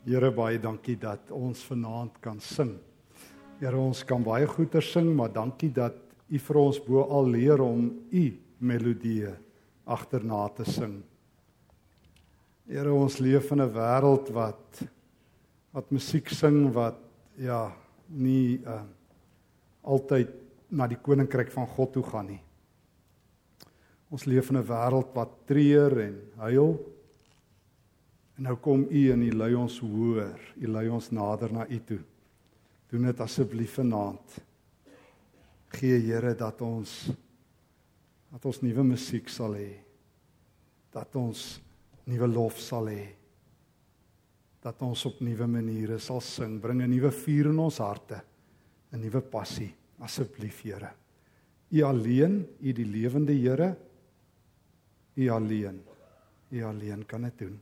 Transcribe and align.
Here 0.00 0.30
baie 0.32 0.56
dankie 0.56 0.96
dat 0.96 1.28
ons 1.36 1.60
vanaand 1.68 2.14
kan 2.24 2.38
sing. 2.40 2.72
Here 3.60 3.76
ons 3.76 4.00
kan 4.08 4.22
baie 4.24 4.46
goeie 4.48 4.80
sing, 4.80 5.10
maar 5.16 5.32
dankie 5.32 5.68
dat 5.76 5.98
U 6.30 6.38
vir 6.38 6.56
ons 6.56 6.78
bo 6.80 7.02
al 7.10 7.26
leer 7.34 7.60
om 7.60 7.90
U 7.90 8.24
melodieë 8.62 9.34
agterna 9.90 10.44
te 10.56 10.64
sing. 10.64 10.94
Here 12.70 12.92
ons 12.94 13.18
leef 13.20 13.50
in 13.52 13.60
'n 13.60 13.74
wêreld 13.74 14.30
wat 14.32 14.82
wat 15.72 15.90
musiek 15.90 16.28
sing 16.30 16.72
wat 16.72 16.96
ja, 17.36 17.72
nie 18.08 18.60
uh 18.64 18.82
altyd 19.82 20.28
na 20.70 20.86
die 20.86 20.96
koninkryk 20.96 21.50
van 21.50 21.66
God 21.66 21.92
toe 21.92 22.02
gaan 22.02 22.26
nie. 22.26 22.42
Ons 24.10 24.24
leef 24.24 24.50
in 24.50 24.56
'n 24.56 24.66
wêreld 24.66 25.12
wat 25.14 25.46
treur 25.46 26.00
en 26.00 26.16
huil 26.36 26.78
En 28.40 28.46
nou 28.48 28.54
kom 28.56 28.86
U 28.88 29.00
en 29.12 29.20
U 29.20 29.32
lei 29.36 29.50
ons 29.52 29.74
hoër. 29.84 30.38
U 30.64 30.68
lei 30.72 30.86
ons 30.88 31.10
nader 31.12 31.52
na 31.52 31.66
U 31.68 31.80
toe. 31.84 31.98
Doen 32.88 33.10
dit 33.10 33.20
asseblief 33.20 33.74
vanaand. 33.76 34.38
Gee 35.76 35.98
Here 36.06 36.32
dat 36.32 36.64
ons 36.64 36.94
dat 38.30 38.48
ons 38.48 38.62
nuwe 38.64 38.86
musiek 38.94 39.28
sal 39.28 39.58
hê. 39.58 39.68
Dat 40.88 41.20
ons 41.20 41.44
nuwe 42.08 42.30
lof 42.32 42.56
sal 42.64 42.88
hê. 42.88 43.04
Dat 44.64 44.88
ons 44.88 45.04
op 45.12 45.20
nuwe 45.20 45.52
maniere 45.60 46.00
sal 46.00 46.24
sing. 46.24 46.56
Bring 46.64 46.80
'n 46.80 46.90
nuwe 46.96 47.12
vuur 47.12 47.52
in 47.52 47.58
ons 47.58 47.78
harte. 47.78 48.24
'n 48.92 49.00
Nuwe 49.00 49.20
passie 49.20 49.74
asseblief 50.00 50.62
Here. 50.62 50.94
U 51.70 51.82
alleen, 51.82 52.46
U 52.62 52.72
die 52.72 52.86
lewende 52.86 53.32
Here. 53.32 53.76
U 55.16 55.28
alleen. 55.28 55.82
U 56.50 56.62
alleen 56.62 57.04
kan 57.06 57.22
dit 57.22 57.38
doen 57.38 57.60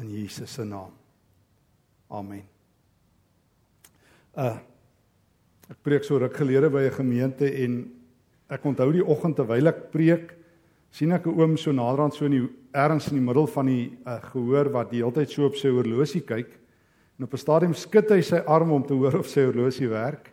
in 0.00 0.10
Jesus 0.10 0.52
se 0.52 0.64
naam. 0.64 0.92
Amen. 2.10 2.44
Uh 4.36 4.58
ek 5.72 5.78
preek 5.80 6.04
so 6.04 6.18
ruk 6.20 6.34
gelede 6.36 6.68
by 6.68 6.82
'n 6.84 6.96
gemeente 6.98 7.48
en 7.64 7.90
ek 8.50 8.64
onthou 8.64 8.92
die 8.92 9.04
oggend 9.04 9.36
terwyl 9.36 9.68
ek 9.68 9.90
preek, 9.90 10.34
sien 10.90 11.12
ek 11.12 11.26
'n 11.26 11.40
oom 11.40 11.56
so 11.56 11.72
naderhand 11.72 12.14
so 12.14 12.26
in 12.26 12.32
die 12.32 12.48
ergens 12.74 13.08
in 13.08 13.16
die 13.16 13.24
middel 13.24 13.46
van 13.46 13.66
die 13.66 13.98
uh, 14.06 14.20
gehoor 14.20 14.68
wat 14.72 14.90
die 14.90 15.00
hele 15.00 15.12
tyd 15.12 15.30
so 15.30 15.46
op 15.46 15.56
sy 15.56 15.68
horlosie 15.68 16.20
kyk. 16.20 16.58
En 17.18 17.24
op 17.24 17.32
'n 17.32 17.38
stadium 17.38 17.74
skud 17.74 18.10
hy 18.10 18.20
sy 18.20 18.42
arm 18.46 18.72
om 18.72 18.82
te 18.82 18.94
hoor 18.94 19.18
of 19.18 19.28
sy 19.28 19.44
horlosie 19.44 19.88
werk. 19.88 20.32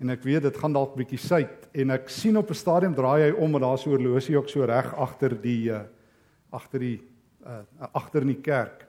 En 0.00 0.10
ek 0.10 0.22
weet 0.24 0.42
dit 0.42 0.56
gaan 0.56 0.72
dalk 0.72 0.96
bietjie 0.96 1.18
suid 1.18 1.68
en 1.72 1.90
ek 1.90 2.08
sien 2.08 2.36
op 2.36 2.50
'n 2.50 2.54
stadium 2.54 2.94
draai 2.94 3.30
hy 3.30 3.32
om 3.32 3.54
en 3.54 3.62
daar's 3.62 3.86
'n 3.86 3.90
horlosie 3.90 4.36
ook 4.36 4.48
so 4.48 4.64
reg 4.64 4.94
agter 4.94 5.40
die 5.40 5.70
uh, 5.70 5.84
agter 6.52 6.80
die 6.80 7.00
uh, 7.46 7.62
agter 7.92 8.24
in 8.24 8.34
die 8.34 8.42
kerk. 8.42 8.86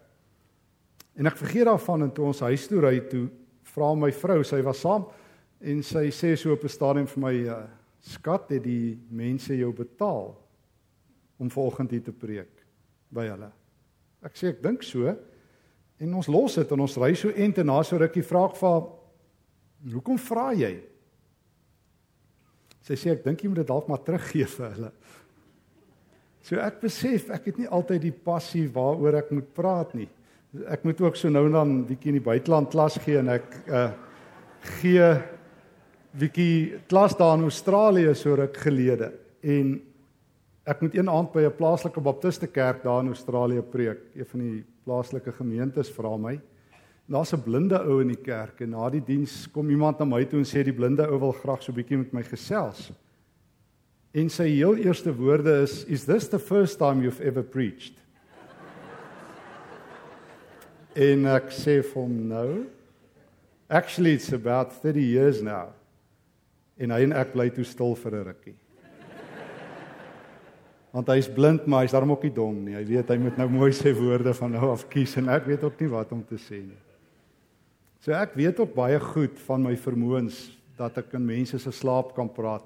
En 1.15 1.27
ek 1.29 1.37
vergeet 1.39 1.67
daarvan 1.69 2.07
en 2.07 2.11
toe 2.11 2.25
ons 2.25 2.43
huis 2.47 2.67
toe 2.67 2.81
ry 2.83 2.99
toe 3.11 3.27
vra 3.75 3.93
my 3.95 4.11
vrou, 4.11 4.41
sy 4.43 4.61
was 4.65 4.81
saam 4.83 5.07
en 5.65 5.81
sy 5.83 6.09
sê 6.11 6.35
so 6.37 6.53
op 6.53 6.63
'n 6.63 6.69
stadium 6.69 7.07
vir 7.07 7.21
my 7.21 7.35
uh, 7.47 7.63
skat 8.01 8.49
het 8.49 8.63
die 8.63 8.99
mense 9.09 9.55
jou 9.55 9.71
betaal 9.73 10.35
om 11.37 11.49
vanoggend 11.49 11.91
hier 11.91 12.03
te 12.03 12.11
preek 12.11 12.65
by 13.09 13.27
hulle. 13.27 13.51
Ek 14.25 14.35
sê 14.37 14.51
ek 14.53 14.61
dink 14.63 14.83
so 14.83 15.07
en 15.99 16.13
ons 16.13 16.27
los 16.27 16.55
dit 16.55 16.71
en 16.71 16.79
ons 16.79 16.97
ry 16.97 17.13
so 17.15 17.29
ent 17.29 17.57
en 17.57 17.65
na 17.65 17.81
so 17.83 17.97
rukkie 17.97 18.23
vra 18.23 18.45
ek 18.49 18.59
vir 18.59 18.83
hoekom 19.95 20.17
vra 20.17 20.51
jy? 20.53 20.73
Sy 22.85 22.97
sê 22.99 23.13
ek 23.15 23.23
dink 23.25 23.41
jy 23.41 23.49
moet 23.49 23.63
dit 23.63 23.69
dalk 23.69 23.87
maar 23.89 24.03
teruggee 24.05 24.45
vir 24.45 24.73
hulle. 24.75 24.91
So 26.45 26.59
ek 26.61 26.77
besef 26.83 27.31
ek 27.33 27.47
het 27.49 27.57
nie 27.57 27.69
altyd 27.73 28.03
die 28.03 28.13
passie 28.13 28.67
waaroor 28.69 29.17
ek 29.17 29.31
moet 29.33 29.47
praat 29.57 29.95
nie. 29.97 30.05
Ek 30.69 30.83
moet 30.85 30.99
ook 31.01 31.15
so 31.17 31.31
nou 31.31 31.47
en 31.47 31.55
dan 31.57 31.71
bietjie 31.87 32.11
in 32.13 32.19
die 32.19 32.27
buiteland 32.27 32.69
klas 32.69 32.99
gee 33.01 33.17
en 33.17 33.31
ek 33.33 33.55
uh 33.65 33.87
gee 34.79 35.07
bietjie 36.17 36.79
klas 36.89 37.13
daar 37.17 37.35
in 37.37 37.45
Australië 37.45 38.13
so 38.17 38.33
ruk 38.37 38.55
gelede 38.57 39.11
en 39.45 39.75
ek 40.65 40.81
moet 40.81 40.95
een 40.97 41.09
aand 41.09 41.31
by 41.33 41.43
'n 41.45 41.57
plaaslike 41.57 42.01
baptiste 42.01 42.47
kerk 42.47 42.83
daar 42.83 43.01
in 43.01 43.13
Australië 43.13 43.61
preek. 43.61 43.99
Een 44.15 44.25
van 44.25 44.39
die 44.39 44.63
plaaslike 44.85 45.31
gemeentes 45.31 45.89
vra 45.89 46.17
my. 46.17 46.39
Daar's 47.09 47.33
'n 47.33 47.41
blinde 47.41 47.81
ou 47.81 48.01
in 48.01 48.07
die 48.07 48.21
kerk 48.21 48.61
en 48.61 48.69
na 48.69 48.89
die 48.89 49.03
diens 49.03 49.47
kom 49.51 49.69
iemand 49.69 49.99
na 49.99 50.05
my 50.05 50.25
toe 50.25 50.39
en 50.39 50.45
sê 50.45 50.63
die 50.63 50.73
blinde 50.73 51.07
ou 51.09 51.19
wil 51.19 51.31
graag 51.31 51.63
so 51.63 51.73
bietjie 51.73 51.97
met 51.97 52.13
my 52.13 52.23
gesels. 52.23 52.91
En 54.15 54.29
sy 54.31 54.47
heel 54.47 54.77
eerste 54.79 55.11
woorde 55.11 55.61
is 55.65 55.83
is 55.91 56.05
this 56.07 56.29
the 56.31 56.39
first 56.39 56.79
time 56.79 57.03
you've 57.03 57.23
ever 57.23 57.43
preached? 57.43 57.99
en 60.95 61.27
ek 61.27 61.51
sê 61.51 61.81
vir 61.83 61.97
hom 61.97 62.13
no. 62.29 62.45
Actually 63.67 64.15
it's 64.15 64.31
about 64.31 64.71
30 64.81 65.03
years 65.03 65.41
now. 65.43 65.73
En 66.79 66.93
hy 66.95 67.01
en 67.03 67.15
ek 67.15 67.33
bly 67.33 67.49
toe 67.51 67.65
stil 67.67 67.95
vir 67.99 68.15
'n 68.15 68.23
rukkie. 68.29 68.55
Want 70.95 71.09
hy's 71.11 71.27
blind, 71.27 71.67
maar 71.67 71.83
hy's 71.83 71.91
darm 71.91 72.11
ook 72.11 72.23
nie 72.23 72.31
dom 72.31 72.63
nie. 72.63 72.75
Hy 72.75 72.85
weet 72.85 73.09
hy 73.09 73.17
moet 73.17 73.37
nou 73.37 73.49
mooi 73.49 73.71
sy 73.73 73.91
woorde 73.91 74.33
van 74.33 74.51
nou 74.51 74.71
af 74.71 74.87
kies 74.89 75.17
en 75.17 75.27
ek 75.27 75.45
weet 75.45 75.63
ook 75.63 75.81
nie 75.81 75.89
wat 75.91 76.11
om 76.11 76.23
te 76.23 76.35
sê 76.35 76.63
nie. 76.63 76.79
So 77.99 78.13
ek 78.13 78.35
weet 78.35 78.59
ook 78.59 78.73
baie 78.73 78.99
goed 78.99 79.37
van 79.39 79.63
my 79.63 79.75
vermoëns 79.75 80.55
dat 80.77 80.97
ek 80.97 81.13
in 81.13 81.25
mense 81.25 81.59
se 81.59 81.71
slaap 81.71 82.15
kan 82.15 82.29
praat 82.29 82.63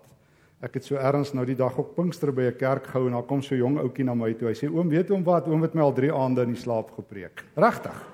Ek 0.60 0.74
het 0.76 0.84
so 0.84 1.00
ergens 1.00 1.32
nou 1.34 1.46
die 1.48 1.56
dag 1.56 1.78
op 1.80 1.94
Pinkster 1.96 2.34
by 2.36 2.50
'n 2.50 2.58
kerk 2.58 2.88
gehou 2.88 3.08
en 3.08 3.14
daar 3.14 3.24
kom 3.24 3.42
so 3.42 3.56
'n 3.56 3.60
jong 3.60 3.78
ouetjie 3.80 4.04
na 4.04 4.14
my 4.14 4.34
toe. 4.34 4.48
Hy 4.50 4.54
sê: 4.54 4.68
"Oom, 4.68 4.90
weet 4.90 5.12
oom 5.12 5.24
wat? 5.24 5.48
Oom 5.48 5.62
het 5.62 5.74
my 5.74 5.82
al 5.82 5.94
3 5.94 6.14
aande 6.14 6.42
in 6.42 6.54
die 6.54 6.62
slaap 6.62 6.92
gepreek." 6.92 7.46
Regtig? 7.56 8.08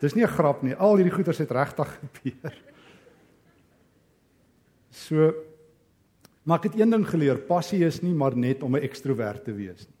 Dis 0.00 0.14
nie 0.14 0.24
'n 0.24 0.28
grap 0.28 0.62
nie. 0.62 0.74
Al 0.74 0.96
hierdie 0.96 1.14
goeters 1.14 1.38
het 1.38 1.50
regtig 1.50 2.00
gebeur. 2.12 2.54
So 4.90 5.34
maar 6.44 6.58
ek 6.58 6.72
het 6.72 6.80
een 6.80 6.90
ding 6.90 7.04
geleer, 7.04 7.36
passie 7.36 7.84
is 7.84 8.00
nie 8.00 8.14
maar 8.14 8.36
net 8.36 8.62
om 8.62 8.74
'n 8.74 8.82
ekstrovert 8.82 9.44
te 9.44 9.52
wees 9.52 9.86
nie. 9.86 9.96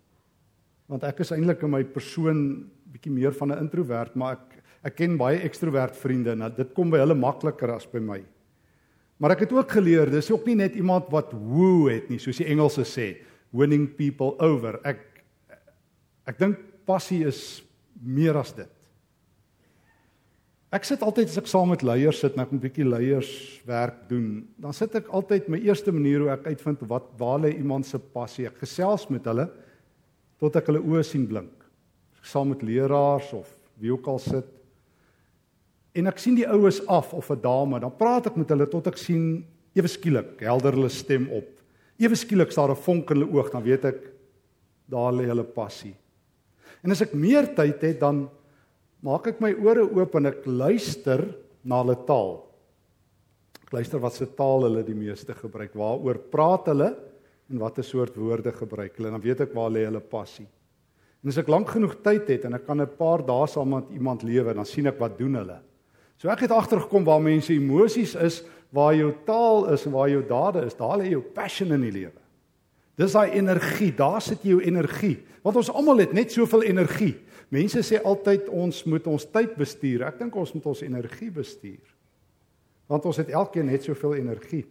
Want 0.86 1.04
ek 1.04 1.20
is 1.20 1.30
eintlik 1.30 1.62
in 1.62 1.70
my 1.70 1.84
persoon 1.84 2.70
bietjie 2.90 3.12
meer 3.12 3.32
van 3.32 3.52
'n 3.52 3.58
introvert, 3.58 4.14
maar 4.14 4.32
ek 4.32 4.62
ek 4.84 4.94
ken 4.96 5.16
baie 5.16 5.40
ekstrovert 5.42 5.96
vriende 5.96 6.30
en 6.30 6.54
dit 6.56 6.74
kom 6.74 6.90
by 6.90 6.98
hulle 6.98 7.14
makliker 7.14 7.70
as 7.70 7.86
by 7.86 7.98
my. 7.98 8.24
Maar 9.18 9.34
ek 9.34 9.46
het 9.46 9.52
ook 9.52 9.72
geleer, 9.74 10.10
dis 10.10 10.30
ook 10.30 10.46
nie 10.46 10.56
net 10.60 10.76
iemand 10.78 11.10
wat 11.10 11.32
woo 11.34 11.88
het 11.90 12.06
nie, 12.10 12.20
soos 12.22 12.38
die 12.38 12.46
Engelse 12.52 12.86
sê, 12.86 13.08
winning 13.50 13.88
people 13.98 14.36
over. 14.38 14.78
Ek 14.86 15.04
ek 16.28 16.36
dink 16.38 16.58
passie 16.86 17.22
is 17.26 17.62
meer 18.04 18.36
as 18.36 18.52
dit. 18.52 18.68
Ek 20.68 20.84
sit 20.84 21.00
altyd 21.00 21.30
as 21.30 21.38
ek 21.40 21.48
saam 21.48 21.70
met 21.72 21.82
leiers 21.82 22.18
sit 22.20 22.34
en 22.36 22.44
ek 22.44 22.52
'n 22.52 22.60
bietjie 22.60 22.84
leierswerk 22.84 24.04
doen, 24.08 24.46
dan 24.60 24.72
sit 24.72 24.94
ek 24.94 25.08
altyd 25.08 25.48
my 25.48 25.58
eerste 25.64 25.90
manier 25.90 26.20
hoe 26.20 26.30
ek 26.30 26.46
uitvind 26.46 26.84
wat 26.88 27.08
waar 27.16 27.40
lê 27.40 27.56
iemand 27.56 27.86
se 27.86 27.98
passie. 27.98 28.46
Ek 28.46 28.60
gesels 28.60 29.08
met 29.08 29.24
hulle 29.24 29.48
tot 30.38 30.54
ek 30.56 30.66
hulle 30.66 30.84
oë 30.84 31.02
sien 31.04 31.26
blink. 31.26 31.64
Ek 32.20 32.24
saam 32.24 32.50
met 32.50 32.62
leraars 32.62 33.32
of 33.32 33.48
wie 33.80 33.90
ook 33.90 34.06
al 34.06 34.18
sit 34.18 34.44
en 35.94 36.06
ek 36.06 36.18
sien 36.18 36.36
die 36.36 36.46
oues 36.46 36.80
af 36.86 37.14
of 37.14 37.30
'n 37.30 37.40
dame, 37.40 37.80
dan 37.80 37.96
praat 37.96 38.26
ek 38.26 38.36
met 38.36 38.48
hulle 38.48 38.66
tot 38.66 38.86
ek 38.86 38.96
sien 38.96 39.44
ewe 39.74 39.88
skielik 39.88 40.40
helder 40.40 40.72
hulle 40.72 40.88
stem 40.88 41.28
op. 41.32 41.48
Ewe 41.98 42.14
skielik 42.14 42.52
staar 42.52 42.70
'n 42.70 42.76
vonk 42.76 43.10
in 43.10 43.16
hulle 43.16 43.32
oog, 43.32 43.50
dan 43.50 43.62
weet 43.62 43.84
ek 43.84 44.12
daar 44.88 45.12
lê 45.12 45.26
hulle 45.26 45.44
passie. 45.44 45.94
En 46.84 46.90
as 46.90 47.02
ek 47.02 47.14
meer 47.14 47.54
tyd 47.54 47.80
het, 47.82 48.00
dan 48.00 48.28
maak 49.02 49.26
ek 49.26 49.40
my 49.40 49.52
ore 49.52 49.82
oop 49.82 50.14
en 50.14 50.26
ek 50.26 50.46
luister 50.46 51.24
na 51.64 51.82
hulle 51.82 51.96
taal. 52.06 52.44
Ek 53.62 53.72
luister 53.72 54.00
wat 54.00 54.14
se 54.14 54.26
taal 54.26 54.62
hulle 54.62 54.82
die 54.82 54.94
meeste 54.94 55.34
gebruik, 55.34 55.74
waaroor 55.74 56.18
praat 56.30 56.66
hulle 56.66 56.96
en 57.50 57.58
watter 57.58 57.84
soort 57.84 58.16
woorde 58.16 58.52
gebruik 58.52 58.96
hulle, 58.96 59.10
dan 59.10 59.20
weet 59.20 59.40
ek 59.40 59.54
waar 59.54 59.70
lê 59.70 59.84
hulle 59.84 60.00
passie. 60.00 60.46
En 61.22 61.28
as 61.28 61.38
ek 61.38 61.48
lank 61.50 61.68
genoeg 61.68 61.96
tyd 62.04 62.28
het 62.30 62.44
en 62.46 62.54
ek 62.54 62.66
kan 62.66 62.80
'n 62.80 62.96
paar 62.96 63.22
dae 63.26 63.46
saam 63.46 63.70
met 63.70 63.90
iemand 63.90 64.22
lewe, 64.22 64.54
dan 64.54 64.64
sien 64.64 64.86
ek 64.86 64.98
wat 65.00 65.18
doen 65.18 65.34
hulle. 65.34 65.60
So 66.18 66.30
ek 66.32 66.46
het 66.46 66.54
agtergekom 66.54 67.04
waar 67.06 67.22
mense 67.22 67.52
emosies 67.54 68.16
is, 68.18 68.42
waar 68.74 68.94
jou 68.96 69.12
taal 69.26 69.68
is 69.72 69.86
en 69.86 69.94
waar 69.94 70.10
jou 70.10 70.22
dade 70.26 70.64
is, 70.66 70.76
daar 70.76 70.98
lê 71.00 71.12
jou 71.12 71.22
passion 71.22 71.70
in 71.76 71.84
die 71.86 71.94
lewe. 71.94 72.18
Dis 72.98 73.14
daai 73.14 73.36
energie, 73.38 73.92
daar 73.94 74.20
sit 74.24 74.42
jou 74.42 74.58
energie. 74.58 75.20
Want 75.46 75.60
ons 75.60 75.70
almal 75.70 76.02
het 76.02 76.16
net 76.16 76.34
soveel 76.34 76.66
energie. 76.66 77.14
Mense 77.54 77.84
sê 77.86 78.00
altyd 78.02 78.48
ons 78.50 78.80
moet 78.90 79.06
ons 79.08 79.28
tyd 79.30 79.54
bestuur. 79.56 80.02
Ek 80.08 80.18
dink 80.18 80.34
ons 80.36 80.50
moet 80.56 80.66
ons 80.66 80.82
energie 80.82 81.30
bestuur. 81.32 81.94
Want 82.90 83.06
ons 83.06 83.20
het 83.22 83.30
elkeen 83.30 83.70
net 83.70 83.86
soveel 83.86 84.18
energie. 84.18 84.64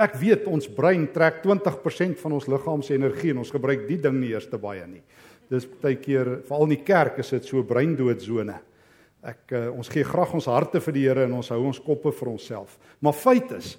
Ek 0.00 0.14
weet 0.20 0.46
ons 0.48 0.68
brein 0.72 1.06
trek 1.12 1.40
20% 1.44 2.20
van 2.20 2.36
ons 2.36 2.46
liggaam 2.48 2.84
se 2.84 2.94
energie 2.96 3.32
en 3.32 3.40
ons 3.42 3.52
gebruik 3.52 3.88
die 3.88 3.98
ding 4.00 4.20
nie 4.20 4.34
eers 4.34 4.48
te 4.48 4.60
baie 4.60 4.84
nie. 4.88 5.02
Dis 5.50 5.66
baie 5.80 5.96
keer 6.00 6.38
veral 6.46 6.68
in 6.68 6.76
die 6.76 6.84
kerk 6.84 7.18
is 7.24 7.32
dit 7.34 7.48
so 7.48 7.64
breindood-sone. 7.66 8.60
Ek 9.20 9.52
uh, 9.52 9.66
ons 9.76 9.88
gee 9.92 10.04
graag 10.06 10.32
ons 10.36 10.48
harte 10.48 10.80
vir 10.80 10.96
die 10.96 11.04
Here 11.04 11.26
en 11.28 11.36
ons 11.36 11.50
hou 11.52 11.60
ons 11.68 11.80
koppe 11.84 12.12
vir 12.16 12.32
onsself. 12.32 12.78
Maar 13.04 13.16
feit 13.16 13.52
is 13.58 13.74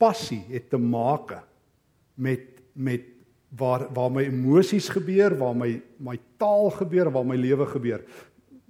passie 0.00 0.42
het 0.48 0.70
te 0.72 0.78
maak 0.80 1.34
met 2.16 2.46
met 2.74 3.08
waar 3.50 3.88
waar 3.92 4.12
my 4.14 4.22
emosies 4.28 4.88
gebeur, 4.94 5.34
waar 5.36 5.56
my 5.58 5.74
my 5.98 6.16
taal 6.38 6.70
gebeur, 6.70 7.10
waar 7.10 7.26
my 7.26 7.36
lewe 7.36 7.66
gebeur. 7.66 8.04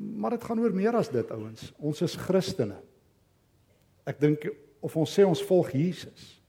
Maar 0.00 0.38
dit 0.38 0.44
gaan 0.48 0.60
oor 0.60 0.72
meer 0.72 0.96
as 0.96 1.12
dit, 1.12 1.30
ouens. 1.30 1.72
Ons 1.76 2.00
is 2.02 2.16
Christene. 2.16 2.78
Ek 4.08 4.16
dink 4.20 4.48
of 4.80 4.96
ons 4.96 5.12
sê 5.12 5.26
ons 5.28 5.42
volg 5.44 5.74
Jesus. 5.76 6.40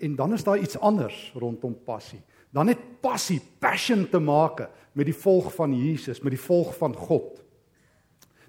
En 0.00 0.14
dan 0.16 0.32
is 0.32 0.44
daar 0.46 0.58
iets 0.58 0.78
anders 0.80 1.16
rondom 1.36 1.74
passie. 1.84 2.22
Dan 2.54 2.70
het 2.72 2.80
passie, 3.00 3.40
passion 3.60 4.06
te 4.08 4.18
maak 4.18 4.64
met 4.96 5.06
die 5.06 5.16
volg 5.16 5.50
van 5.54 5.74
Jesus, 5.76 6.22
met 6.24 6.34
die 6.34 6.40
volg 6.40 6.72
van 6.78 6.94
God. 6.96 7.42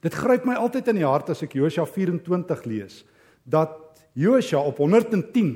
Dit 0.04 0.16
gryp 0.16 0.46
my 0.48 0.56
altyd 0.56 0.88
in 0.94 1.02
die 1.02 1.08
hart 1.08 1.30
as 1.34 1.44
ek 1.44 1.58
Josua 1.60 1.86
24 1.86 2.64
lees 2.70 3.04
dat 3.50 3.76
Josua 4.14 4.62
op 4.68 4.78
110 4.78 5.52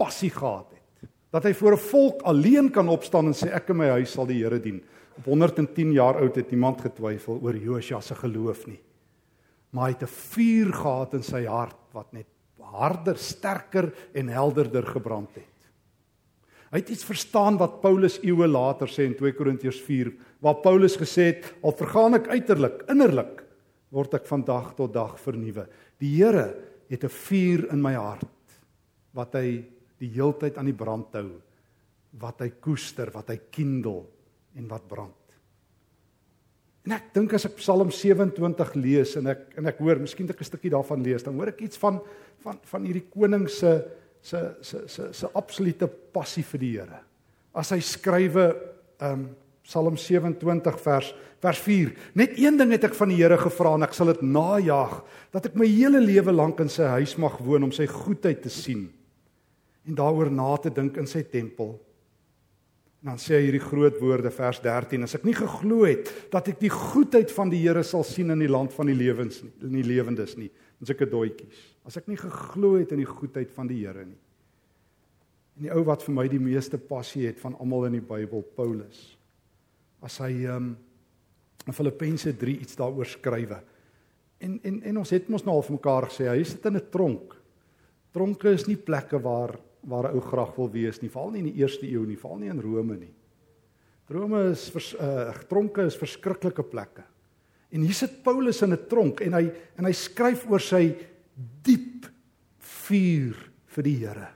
passie 0.00 0.30
gehad 0.32 0.72
het. 0.72 1.10
Dat 1.32 1.44
hy 1.44 1.52
voor 1.54 1.72
'n 1.72 1.86
volk 1.88 2.22
alleen 2.22 2.70
kan 2.70 2.88
opstaan 2.88 3.26
en 3.26 3.34
sê 3.34 3.52
ek 3.52 3.70
en 3.70 3.76
my 3.76 3.88
huis 3.88 4.12
sal 4.12 4.26
die 4.26 4.42
Here 4.42 4.60
dien. 4.60 4.82
Op 5.16 5.24
110 5.24 5.92
jaar 5.92 6.18
oud 6.18 6.36
het 6.36 6.50
niemand 6.50 6.80
getwyfel 6.80 7.40
oor 7.42 7.56
Josua 7.56 8.00
se 8.00 8.14
geloof 8.14 8.66
nie. 8.66 8.80
Maar 9.70 9.84
hy 9.84 9.92
het 9.92 10.02
'n 10.02 10.06
vuur 10.06 10.72
gehad 10.72 11.14
in 11.14 11.22
sy 11.22 11.44
hart 11.44 11.76
wat 11.92 12.12
net 12.12 12.26
harder, 12.58 13.16
sterker 13.16 13.92
en 14.12 14.28
helderder 14.28 14.86
gebrand 14.86 15.34
het. 15.34 15.51
Hy 16.72 16.80
het 16.80 16.88
iets 16.94 17.04
verstaan 17.04 17.58
wat 17.60 17.82
Paulus 17.82 18.16
eeue 18.24 18.46
later 18.48 18.88
sê 18.88 19.04
in 19.04 19.16
2 19.18 19.34
Korintiërs 19.36 19.80
4, 19.84 20.08
waar 20.40 20.62
Paulus 20.64 20.96
gesê 20.96 21.28
het: 21.28 21.52
"Al 21.60 21.76
vergaan 21.76 22.16
ek 22.16 22.30
uiterlik, 22.32 22.84
innerlik 22.88 23.42
word 23.92 24.14
ek 24.14 24.26
van 24.26 24.44
dag 24.44 24.74
tot 24.74 24.92
dag 24.92 25.20
vernuwe." 25.20 25.68
Die 26.00 26.16
Here 26.16 26.54
het 26.88 27.04
'n 27.04 27.08
vuur 27.08 27.68
in 27.72 27.82
my 27.82 27.92
hart 27.92 28.26
wat 29.12 29.34
hy 29.34 29.64
die 29.98 30.08
heeltyd 30.08 30.56
aan 30.56 30.64
die 30.64 30.76
brand 30.76 31.12
hou, 31.12 31.30
wat 32.18 32.40
hy 32.40 32.48
koester, 32.60 33.10
wat 33.12 33.28
hy 33.28 33.38
kindel 33.50 34.08
en 34.56 34.68
wat 34.68 34.88
brand. 34.88 35.12
En 36.86 36.92
ek 36.92 37.12
dink 37.14 37.32
as 37.34 37.44
ek 37.44 37.56
Psalm 37.56 37.90
27 37.90 38.74
lees 38.74 39.16
en 39.16 39.26
ek 39.26 39.58
en 39.58 39.66
ek 39.66 39.78
hoor, 39.78 39.98
miskien 39.98 40.28
ek 40.30 40.40
'n 40.40 40.44
stukkie 40.44 40.70
daarvan 40.70 41.02
lees, 41.02 41.22
dan 41.22 41.34
hoor 41.34 41.48
ek 41.48 41.60
iets 41.60 41.76
van 41.76 42.00
van 42.42 42.58
van 42.64 42.84
hierdie 42.84 43.10
koning 43.10 43.48
se 43.48 43.84
se 44.22 44.40
se 44.62 44.86
se 44.88 45.12
se 45.12 45.30
absolute 45.34 45.88
passie 46.12 46.44
vir 46.52 46.60
die 46.60 46.72
Here. 46.78 47.02
As 47.54 47.72
hy 47.74 47.80
skrywe 47.80 48.52
um 49.02 49.30
Psalm 49.62 49.96
27 49.96 50.78
vers 50.82 51.12
vers 51.42 51.58
4. 51.58 51.92
Net 52.14 52.36
een 52.38 52.56
ding 52.58 52.70
het 52.74 52.84
ek 52.86 52.94
van 52.94 53.10
die 53.10 53.18
Here 53.18 53.38
gevra 53.38 53.74
en 53.74 53.86
ek 53.86 53.94
sal 53.96 54.12
dit 54.12 54.20
najag, 54.22 55.00
dat 55.34 55.48
ek 55.50 55.56
my 55.58 55.66
hele 55.66 56.02
lewe 56.02 56.34
lank 56.34 56.60
in 56.62 56.70
sy 56.70 56.86
huis 56.96 57.16
mag 57.18 57.38
woon 57.42 57.66
om 57.66 57.74
sy 57.74 57.88
goedheid 57.90 58.44
te 58.44 58.52
sien 58.52 58.88
en 59.82 59.98
daaroor 59.98 60.30
na 60.30 60.52
te 60.62 60.70
dink 60.70 60.98
in 61.00 61.08
sy 61.10 61.24
tempel. 61.26 61.74
En 63.02 63.10
dan 63.10 63.18
sê 63.18 63.34
hy 63.34 63.48
hierdie 63.48 63.64
groot 63.64 63.96
woorde 63.98 64.30
vers 64.30 64.60
13: 64.62 65.02
As 65.02 65.16
ek 65.18 65.24
nie 65.26 65.34
geglo 65.34 65.82
het 65.88 66.10
dat 66.30 66.52
ek 66.52 66.60
die 66.62 66.70
goedheid 66.70 67.32
van 67.34 67.50
die 67.50 67.58
Here 67.64 67.82
sal 67.82 68.04
sien 68.06 68.30
in 68.30 68.44
die 68.44 68.50
land 68.50 68.70
van 68.76 68.86
die 68.86 68.94
lewens 68.94 69.40
nie, 69.42 69.50
in 69.66 69.74
die 69.80 69.86
lewendes 69.88 70.36
nie, 70.38 70.50
dan 70.78 70.90
seker 70.92 71.10
doetjies. 71.10 71.64
As 71.82 71.98
ek 71.98 72.06
nie 72.06 72.20
geglo 72.20 72.76
het 72.76 72.94
in 72.94 73.02
die 73.02 73.08
goedheid 73.08 73.50
van 73.56 73.66
die 73.66 73.80
Here 73.80 74.04
nie. 74.06 74.20
En 75.58 75.66
die 75.66 75.72
ou 75.74 75.82
wat 75.88 76.06
vir 76.06 76.14
my 76.14 76.28
die 76.30 76.40
meeste 76.42 76.78
passie 76.78 77.26
het 77.26 77.42
van 77.42 77.58
almal 77.58 77.88
in 77.90 77.98
die 77.98 78.06
Bybel, 78.06 78.46
Paulus. 78.54 79.02
As 80.02 80.20
hy 80.22 80.46
um 80.54 80.72
in 81.66 81.74
Filippense 81.74 82.30
3 82.38 82.54
iets 82.62 82.78
daaroor 82.78 83.06
skrywe. 83.06 83.58
En 84.42 84.60
en 84.62 84.78
en 84.92 85.02
ons 85.02 85.10
het 85.14 85.28
mos 85.30 85.42
nou 85.46 85.58
al 85.58 85.66
vir 85.66 85.76
mekaar 85.76 86.06
gesê, 86.06 86.30
hy 86.30 86.42
sit 86.46 86.70
in 86.70 86.78
'n 86.78 86.90
tronk. 86.90 87.34
Tronke 88.14 88.54
is 88.54 88.66
nie 88.66 88.76
plekke 88.76 89.18
waar 89.18 89.58
waar 89.82 90.10
'n 90.10 90.14
ou 90.14 90.20
graag 90.20 90.54
wil 90.56 90.70
wees 90.70 91.00
nie, 91.02 91.10
veral 91.10 91.30
nie 91.30 91.38
in 91.38 91.52
die 91.52 91.60
eerste 91.60 91.86
eeu 91.86 92.06
nie, 92.06 92.16
veral 92.16 92.38
nie 92.38 92.50
in 92.50 92.60
Rome 92.60 92.96
nie. 92.96 93.14
Rome 94.08 94.50
is 94.50 94.70
vers, 94.70 94.94
uh, 94.94 95.32
tronke 95.48 95.86
is 95.86 95.96
verskriklike 95.96 96.62
plekke. 96.62 97.02
En 97.72 97.80
hier 97.80 97.94
sit 97.94 98.22
Paulus 98.22 98.62
in 98.62 98.72
'n 98.72 98.86
tronk 98.88 99.20
en 99.20 99.32
hy 99.32 99.50
en 99.78 99.84
hy 99.84 99.92
skryf 99.92 100.46
oor 100.50 100.60
sy 100.60 100.94
diep 101.62 102.06
vuur 102.58 103.34
vir 103.66 103.82
die 103.82 103.96
Here. 103.96 104.28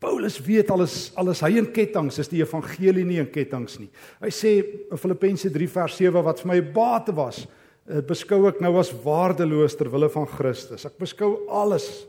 Paulus 0.00 0.40
weet 0.40 0.70
alles 0.70 1.12
alles 1.16 1.40
hy 1.40 1.58
in 1.58 1.72
kettinge 1.72 2.18
is 2.18 2.28
die 2.28 2.42
evangelie 2.42 3.04
nie 3.04 3.18
in 3.18 3.30
kettinge 3.30 3.78
nie. 3.78 3.90
Hy 4.20 4.30
sê 4.30 4.64
in 4.90 4.98
Filippense 4.98 5.50
3 5.50 5.66
vers 5.66 5.96
7 5.96 6.24
wat 6.24 6.40
vir 6.40 6.48
my 6.48 6.60
bate 6.60 7.12
was, 7.14 7.46
beskou 7.86 8.48
ek 8.48 8.60
nou 8.60 8.76
as 8.78 8.90
waardeloos 8.90 9.76
ter 9.76 9.90
wille 9.90 10.08
van 10.08 10.26
Christus. 10.26 10.86
Ek 10.86 10.98
beskou 10.98 11.46
alles 11.48 12.06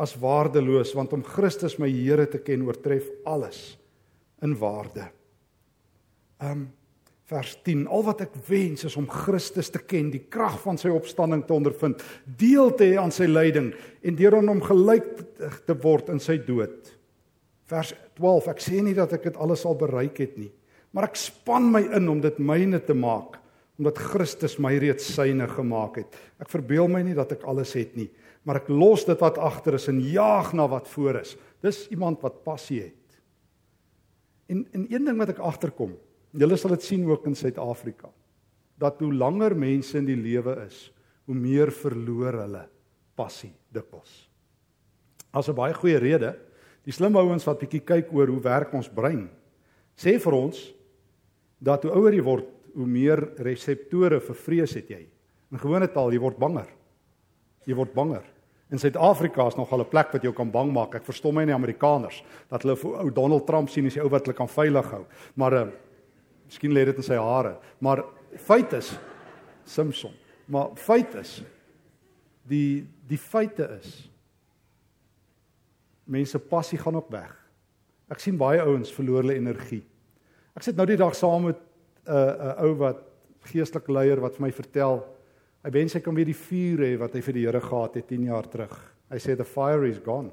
as 0.00 0.14
waardeloos 0.20 0.94
want 0.96 1.12
om 1.12 1.24
Christus 1.24 1.78
my 1.80 1.90
Here 1.90 2.26
te 2.30 2.40
ken 2.42 2.64
oortref 2.66 3.08
alles 3.28 3.76
in 4.42 4.54
waarde. 4.58 5.08
Um 6.42 6.70
vers 7.32 7.54
10 7.64 7.86
Al 7.88 8.02
wat 8.04 8.24
ek 8.26 8.34
wens 8.48 8.84
is 8.84 8.96
om 9.00 9.06
Christus 9.08 9.70
te 9.72 9.80
ken, 9.80 10.10
die 10.12 10.26
krag 10.28 10.58
van 10.60 10.76
sy 10.76 10.90
opstanding 10.92 11.46
te 11.46 11.54
ondervind, 11.56 12.02
deel 12.26 12.74
te 12.76 12.90
hê 12.90 12.98
aan 13.00 13.14
sy 13.14 13.24
lyding 13.30 13.70
en 14.04 14.18
deur 14.18 14.36
aan 14.36 14.50
hom 14.52 14.60
gelyk 14.66 15.06
te 15.64 15.76
word 15.80 16.10
in 16.12 16.20
sy 16.20 16.36
dood. 16.44 16.90
Vers 17.72 17.94
12 18.18 18.50
Ek 18.52 18.60
sê 18.60 18.82
nie 18.84 18.96
dat 18.98 19.14
ek 19.16 19.30
dit 19.30 19.38
alles 19.40 19.64
al 19.68 19.78
bereik 19.80 20.20
het 20.20 20.34
nie, 20.36 20.50
maar 20.92 21.08
ek 21.08 21.16
span 21.16 21.70
my 21.72 21.86
in 21.96 22.10
om 22.12 22.20
dit 22.20 22.42
myne 22.42 22.82
te 22.84 22.96
maak 22.96 23.38
omdat 23.80 23.98
Christus 24.12 24.58
my 24.62 24.74
reeds 24.78 25.06
syne 25.14 25.46
gemaak 25.50 25.96
het. 26.02 26.18
Ek 26.38 26.50
verbeel 26.52 26.90
my 26.92 27.00
nie 27.02 27.16
dat 27.16 27.32
ek 27.34 27.46
alles 27.48 27.72
het 27.74 27.96
nie, 27.98 28.10
maar 28.42 28.58
ek 28.62 28.70
los 28.72 29.04
dit 29.06 29.20
wat 29.22 29.38
agter 29.38 29.78
is 29.78 29.88
en 29.90 30.00
jaag 30.02 30.52
na 30.58 30.66
wat 30.70 30.88
voor 30.90 31.20
is. 31.20 31.36
Dis 31.62 31.84
iemand 31.94 32.22
wat 32.24 32.42
passie 32.46 32.80
het. 32.82 33.20
En 34.50 34.64
en 34.74 34.86
een 34.90 35.04
ding 35.06 35.18
wat 35.20 35.34
ek 35.34 35.42
agterkom, 35.42 35.94
julle 36.32 36.56
sal 36.58 36.74
dit 36.74 36.82
sien 36.82 37.06
ook 37.08 37.26
in 37.30 37.36
Suid-Afrika, 37.38 38.10
dat 38.80 39.00
hoe 39.00 39.12
langer 39.14 39.54
mense 39.56 39.98
in 39.98 40.08
die 40.08 40.18
lewe 40.18 40.56
is, 40.66 40.90
hoe 41.28 41.36
meer 41.38 41.70
verloor 41.70 42.40
hulle 42.42 42.64
passie 43.16 43.52
dikwels. 43.72 44.28
As 45.32 45.48
'n 45.48 45.54
baie 45.54 45.74
goeie 45.74 45.98
rede, 45.98 46.36
die 46.84 46.92
slim 46.92 47.16
ouens 47.16 47.46
wat 47.46 47.60
bietjie 47.60 47.80
kyk 47.80 48.12
oor 48.12 48.26
hoe 48.26 48.40
werk 48.40 48.74
ons 48.74 48.88
brein, 48.88 49.30
sê 49.96 50.18
vir 50.18 50.32
ons 50.32 50.74
dat 51.60 51.82
hoe 51.82 51.92
ouer 51.92 52.12
jy 52.12 52.22
word, 52.22 52.48
hoe 52.74 52.86
meer 52.86 53.20
reseptore 53.38 54.20
vir 54.20 54.34
vrees 54.34 54.74
het 54.74 54.88
jy. 54.90 55.06
In 55.52 55.58
gewone 55.58 55.88
taal, 55.88 56.12
jy 56.12 56.18
word 56.18 56.38
banger. 56.38 56.66
Jy 57.66 57.74
word 57.74 57.94
banger. 57.94 58.24
In 58.72 58.80
Suid-Afrika 58.80 59.46
is 59.46 59.56
nogal 59.56 59.80
'n 59.80 59.88
plek 59.88 60.12
wat 60.12 60.22
jou 60.22 60.32
kan 60.32 60.50
bang 60.50 60.72
maak. 60.72 60.94
Ek 60.94 61.04
verstom 61.04 61.34
my 61.34 61.44
nie 61.44 61.54
Amerikaners 61.54 62.24
dat 62.48 62.62
hulle 62.62 62.76
ou 62.82 63.10
Donald 63.10 63.46
Trump 63.46 63.68
sien 63.68 63.86
as 63.86 63.94
die 63.94 64.02
ou 64.02 64.08
wat 64.08 64.24
hulle 64.24 64.36
kan 64.36 64.48
veilig 64.48 64.90
hou. 64.90 65.04
Maar 65.34 65.52
uh 65.52 65.70
miskien 66.46 66.72
lê 66.72 66.84
dit 66.84 66.96
in 66.96 67.02
sy 67.02 67.16
hare. 67.16 67.58
Maar 67.80 68.04
feit 68.36 68.72
is 68.72 68.98
Simpson. 69.64 70.12
Maar 70.46 70.70
feit 70.74 71.14
is 71.14 71.42
die 72.48 72.86
die 73.06 73.18
feite 73.18 73.78
is 73.80 74.10
mense 76.04 76.38
passie 76.38 76.78
gaan 76.78 76.96
op 76.96 77.10
weg. 77.10 77.32
Ek 78.10 78.20
sien 78.20 78.36
baie 78.36 78.60
ouens 78.60 78.92
verloor 78.92 79.22
hulle 79.22 79.34
energie. 79.34 79.84
Ek 80.56 80.62
sit 80.62 80.76
nou 80.76 80.86
die 80.86 80.96
dag 80.96 81.14
saam 81.14 81.44
met 81.44 81.56
'n 81.56 82.12
uh, 82.12 82.14
'n 82.14 82.58
uh, 82.58 82.62
ou 82.64 82.74
wat 82.74 83.04
geestelike 83.52 83.92
leier 83.92 84.20
wat 84.20 84.36
vir 84.36 84.42
my 84.42 84.52
vertel 84.52 85.04
Hy 85.62 85.70
wens 85.70 85.94
hy 85.94 86.02
kan 86.02 86.14
weer 86.14 86.26
die 86.26 86.38
vuur 86.38 86.82
hê 86.82 86.92
wat 86.98 87.14
hy 87.14 87.22
vir 87.22 87.38
die 87.38 87.46
Here 87.46 87.60
gehad 87.62 87.98
het 88.00 88.08
10 88.10 88.28
jaar 88.32 88.48
terug. 88.50 88.76
Hy 89.12 89.18
sê 89.22 89.36
the 89.38 89.46
fire 89.46 89.86
is 89.88 90.00
gone. 90.02 90.32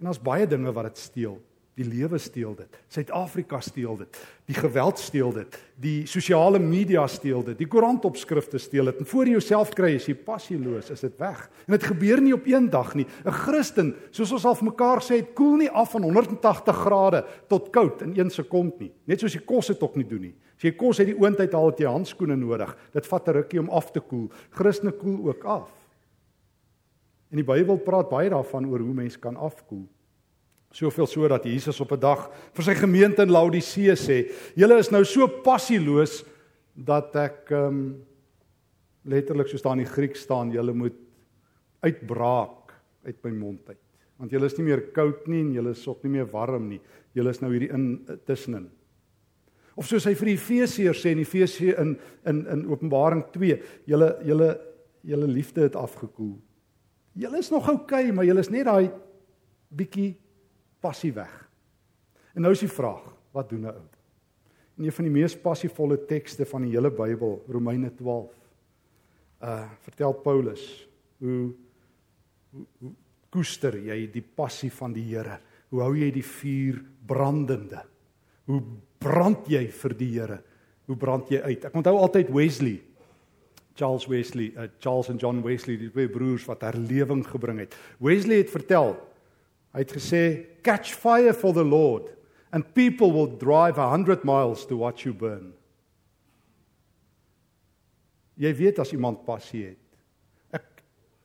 En 0.00 0.10
ons 0.10 0.22
baie 0.22 0.46
dinge 0.48 0.72
wat 0.74 0.88
dit 0.90 1.02
steel. 1.02 1.36
Die 1.78 1.86
lewe 1.88 2.18
steel 2.20 2.52
dit. 2.52 2.74
Suid-Afrika 2.92 3.60
steel 3.64 3.96
dit. 4.02 4.16
Die 4.50 4.56
geweld 4.56 4.98
steel 5.00 5.30
dit. 5.32 5.54
Die 5.80 6.02
sosiale 6.10 6.58
media 6.60 7.06
steel 7.08 7.40
dit. 7.46 7.56
Die 7.62 7.68
koerantopskrifte 7.70 8.60
steel 8.60 8.90
dit. 8.90 8.98
En 9.00 9.08
voor 9.08 9.30
jy 9.30 9.38
jouself 9.38 9.72
kry 9.76 9.94
as 9.96 10.08
jy 10.10 10.16
passieloos, 10.26 10.90
is 10.92 11.04
dit 11.06 11.16
weg. 11.22 11.46
En 11.64 11.72
dit 11.72 11.86
gebeur 11.88 12.20
nie 12.20 12.34
op 12.36 12.44
een 12.48 12.68
dag 12.70 12.92
nie. 12.94 13.06
'n 13.24 13.32
Christen, 13.32 13.94
soos 14.10 14.32
ons 14.32 14.44
al 14.44 14.56
mekaar 14.60 15.00
sê, 15.00 15.16
het 15.24 15.32
koel 15.34 15.56
nie 15.56 15.70
af 15.70 15.92
van 15.92 16.02
180 16.02 16.76
grade 16.76 17.24
tot 17.48 17.70
koud 17.70 18.02
in 18.02 18.14
1 18.20 18.30
sekond 18.30 18.78
nie. 18.78 18.92
Net 19.06 19.20
soos 19.20 19.32
jy 19.32 19.40
kos 19.40 19.66
dit 19.66 19.82
ook 19.82 19.96
nie 19.96 20.06
doen 20.06 20.20
nie. 20.20 20.34
As 20.62 20.68
jy 20.68 20.76
kos 20.78 21.00
uit 21.00 21.08
die 21.08 21.18
oondheid 21.18 21.54
haal, 21.58 21.72
het 21.72 21.80
jy 21.82 21.90
handskoene 21.90 22.36
nodig. 22.38 22.70
Dit 22.94 23.06
vat 23.10 23.28
'n 23.28 23.34
rukkie 23.34 23.58
om 23.58 23.70
af 23.70 23.90
te 23.90 23.98
koel. 23.98 24.30
Christene 24.54 24.92
koel 24.92 25.26
ook 25.26 25.44
af. 25.44 25.72
En 27.32 27.36
die 27.36 27.44
Bybel 27.44 27.78
praat 27.78 28.08
baie 28.08 28.30
daarvan 28.30 28.68
oor 28.70 28.78
hoe 28.78 28.94
mense 28.94 29.18
kan 29.18 29.36
afkoel. 29.36 29.88
Soveel 30.70 31.06
so 31.06 31.28
dat 31.28 31.44
Jesus 31.44 31.80
op 31.80 31.90
'n 31.90 31.98
dag 31.98 32.30
vir 32.54 32.62
sy 32.62 32.74
gemeente 32.74 33.22
in 33.22 33.30
Laodicea 33.30 33.94
sê: 33.94 34.30
"Julle 34.54 34.78
is 34.78 34.90
nou 34.90 35.04
so 35.04 35.26
passieloos 35.26 36.24
dat 36.76 37.16
ek 37.16 37.50
ehm 37.50 37.66
um, 37.66 38.04
letterlik 39.04 39.48
soos 39.48 39.62
daar 39.62 39.72
in 39.72 39.84
die 39.84 39.92
Griek 39.92 40.16
staan, 40.16 40.52
julle 40.52 40.72
moet 40.72 40.94
uitbraak 41.80 42.72
uit 43.04 43.24
my 43.24 43.30
mond 43.30 43.68
uit. 43.68 43.78
Want 44.16 44.30
julle 44.30 44.46
is 44.46 44.56
nie 44.58 44.64
meer 44.64 44.92
koud 44.92 45.26
nie 45.26 45.40
en 45.40 45.52
julle 45.52 45.70
is 45.70 45.88
ook 45.88 46.04
nie 46.04 46.12
meer 46.12 46.30
warm 46.30 46.68
nie. 46.68 46.80
Julle 47.12 47.30
is 47.30 47.40
nou 47.40 47.50
hierdie 47.50 47.72
in 47.72 48.06
tussenin." 48.24 48.70
Of 49.74 49.88
soos 49.88 50.04
hy 50.04 50.12
vir 50.18 50.32
die 50.32 50.36
Efesiërs 50.36 51.00
sê 51.00 51.14
in 51.14 51.22
Efesië 51.22 51.76
in 51.80 51.94
in 52.28 52.42
in 52.46 52.66
Openbaring 52.70 53.24
2, 53.32 53.56
julle 53.88 54.10
julle 54.26 54.50
julle 55.02 55.26
liefde 55.26 55.64
het 55.66 55.76
afgekoel. 55.76 56.36
Julle 57.18 57.38
is 57.38 57.50
nog 57.50 57.68
oukei, 57.68 58.04
okay, 58.04 58.12
maar 58.14 58.24
julle 58.24 58.40
is 58.40 58.50
net 58.52 58.68
daai 58.68 58.92
bietjie 59.68 60.14
passie 60.80 61.12
weg. 61.12 61.32
En 62.36 62.44
nou 62.44 62.52
is 62.54 62.62
die 62.62 62.70
vraag, 62.70 63.02
wat 63.32 63.50
doen 63.50 63.66
'n 63.66 63.74
ou? 63.74 63.88
In 64.78 64.84
een 64.84 64.92
van 64.92 65.04
die 65.04 65.12
mees 65.12 65.36
passievolle 65.36 65.98
tekste 66.06 66.44
van 66.44 66.62
die 66.62 66.72
hele 66.72 66.90
Bybel, 66.90 67.44
Romeine 67.48 67.94
12. 67.94 68.32
Uh 69.42 69.68
vertel 69.80 70.12
Paulus 70.12 70.88
hoe 71.18 71.52
hoe, 72.52 72.66
hoe 72.78 72.92
koester 73.30 73.78
jy 73.78 74.10
die 74.12 74.22
passie 74.22 74.70
van 74.70 74.92
die 74.92 75.04
Here? 75.04 75.40
Hoe 75.68 75.80
hou 75.80 75.94
jy 75.96 76.10
die 76.10 76.24
vuur 76.24 76.84
brandende? 77.06 77.91
Hoe 78.46 78.62
brand 79.02 79.46
jy 79.50 79.66
vir 79.70 79.94
die 79.98 80.10
Here? 80.14 80.40
Hoe 80.86 80.96
brand 80.96 81.30
jy 81.30 81.40
uit? 81.42 81.64
Ek 81.64 81.76
onthou 81.78 81.94
altyd 81.98 82.30
Wesley 82.34 82.80
Charles 83.74 84.06
Wesley, 84.06 84.52
uh, 84.56 84.68
Charles 84.78 85.08
en 85.08 85.16
John 85.16 85.42
Wesley, 85.42 85.78
die 85.80 85.90
twee 85.90 86.08
broers 86.08 86.44
wat 86.48 86.64
herlewing 86.66 87.24
gebring 87.26 87.62
het. 87.62 87.76
Wesley 88.02 88.42
het 88.42 88.52
vertel, 88.52 88.94
hy 89.72 89.84
het 89.84 89.94
gesê, 89.96 90.44
"Catch 90.62 90.92
fire 90.92 91.32
for 91.34 91.52
the 91.52 91.64
Lord 91.64 92.12
and 92.52 92.74
people 92.74 93.12
will 93.12 93.36
drive 93.38 93.80
100 93.80 94.24
miles 94.24 94.66
to 94.66 94.76
watch 94.76 95.04
you 95.04 95.14
burn." 95.14 95.54
Jy 98.36 98.54
weet 98.54 98.78
as 98.78 98.92
iemand 98.92 99.24
passie 99.24 99.64
het. 99.64 99.81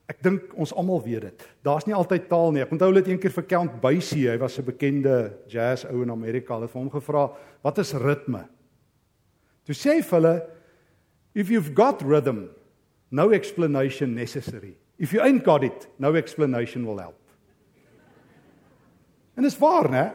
Ek 0.07 0.21
dink 0.23 0.53
ons 0.55 0.71
almal 0.73 1.01
weet 1.03 1.21
dit. 1.21 1.47
Daar's 1.63 1.85
nie 1.85 1.95
altyd 1.95 2.29
taal 2.29 2.51
nie. 2.51 2.61
Ek 2.63 2.71
onthou 2.71 2.93
dit 2.93 3.07
eendag 3.07 3.33
vir 3.33 3.43
Count 3.43 3.81
Basie, 3.81 4.29
hy 4.29 4.37
was 4.37 4.57
'n 4.59 4.63
bekende 4.63 5.33
jazz 5.47 5.85
ou 5.85 6.01
in 6.03 6.11
Amerika. 6.11 6.53
Hulle 6.53 6.67
het 6.67 6.73
hom 6.73 6.89
gevra, 6.89 7.31
"Wat 7.63 7.77
is 7.77 7.93
ritme?" 7.93 8.47
Toe 9.65 9.75
sê 9.75 9.95
hy 9.95 10.01
vir 10.01 10.19
hulle, 10.21 10.47
If 11.37 11.51
you've 11.51 11.75
got 11.75 12.01
rhythm, 12.01 12.49
no 13.11 13.29
explanation 13.29 14.15
necessary. 14.15 14.75
If 14.97 15.13
you 15.13 15.21
ain't 15.21 15.43
got 15.43 15.63
it, 15.63 15.87
no 15.99 16.15
explanation 16.15 16.83
will 16.83 16.97
help. 16.97 17.19
En 19.35 19.43
dis 19.43 19.57
waar, 19.57 19.89
né? 19.89 20.05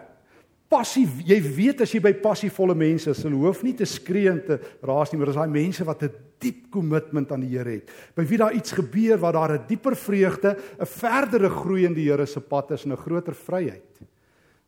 Passie, 0.72 1.04
jy 1.28 1.36
weet 1.44 1.82
as 1.84 1.92
jy 1.92 2.00
by 2.00 2.14
passievolle 2.22 2.74
mense 2.78 3.10
is, 3.12 3.20
hulle 3.26 3.36
hoef 3.42 3.60
nie 3.66 3.74
te 3.76 3.84
skree 3.88 4.30
en 4.30 4.38
te 4.46 4.56
raas 4.80 5.12
nie, 5.12 5.18
maar 5.20 5.28
dis 5.28 5.36
daai 5.36 5.52
mense 5.52 5.84
wat 5.84 6.02
'n 6.02 6.12
diep 6.40 6.70
kommitment 6.72 7.32
aan 7.32 7.44
die 7.44 7.52
Here 7.52 7.70
het. 7.70 7.90
By 8.16 8.24
wie 8.24 8.38
daar 8.38 8.54
iets 8.56 8.72
gebeur 8.72 9.18
waar 9.18 9.32
daar 9.32 9.52
'n 9.52 9.66
dieper 9.68 9.94
vreugde, 9.94 10.56
'n 10.80 10.86
verdere 10.86 11.50
groei 11.50 11.84
in 11.84 11.94
die 11.94 12.08
Here 12.08 12.26
se 12.26 12.40
pad 12.40 12.70
is 12.70 12.84
en 12.84 12.92
'n 12.92 12.96
groter 12.96 13.34
vryheid. 13.34 14.00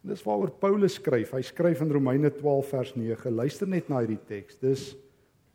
En 0.05 0.11
dis 0.11 0.23
waaroor 0.23 0.51
Paulus 0.51 0.95
skryf. 0.95 1.31
Hy 1.33 1.43
skryf 1.43 1.81
in 1.81 1.91
Romeine 1.91 2.31
12 2.31 2.69
vers 2.69 2.95
9. 2.95 3.35
Luister 3.35 3.67
net 3.67 3.89
na 3.89 4.01
hierdie 4.01 4.21
teks. 4.27 4.59
Dis 4.61 4.97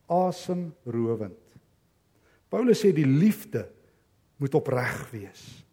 asemrowend. 0.08 1.38
Paulus 2.50 2.82
sê 2.82 2.92
die 2.92 3.06
liefde 3.06 3.68
moet 4.38 4.56
opreg 4.56 5.12
wees. 5.12 5.64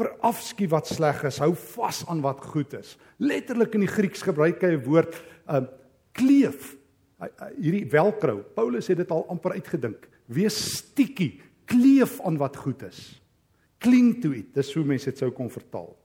Verafskie 0.00 0.68
wat 0.72 0.88
sleg 0.88 1.24
is, 1.28 1.40
hou 1.42 1.52
vas 1.74 2.02
aan 2.08 2.22
wat 2.24 2.44
goed 2.52 2.72
is. 2.78 2.96
Letterlik 3.20 3.74
in 3.76 3.84
die 3.84 3.92
Grieks 3.92 4.24
gebruik 4.24 4.62
hy 4.64 4.76
'n 4.76 4.84
woord, 4.84 5.14
um, 5.48 5.68
kleef. 6.16 6.76
Hierdie 7.60 7.84
velcro. 7.84 8.40
Paulus 8.54 8.88
het 8.88 8.96
dit 8.96 9.10
al 9.10 9.26
amper 9.28 9.52
uitgedink. 9.52 10.08
Wees 10.26 10.56
stiekie, 10.78 11.40
kleef 11.66 12.20
aan 12.24 12.38
wat 12.38 12.56
goed 12.56 12.82
is. 12.82 13.20
Cling 13.78 14.22
to 14.22 14.32
it. 14.32 14.54
Dis 14.54 14.72
hoe 14.74 14.84
mense 14.84 15.10
dit 15.10 15.18
sou 15.18 15.30
kon 15.30 15.50
vertaal. 15.50 15.96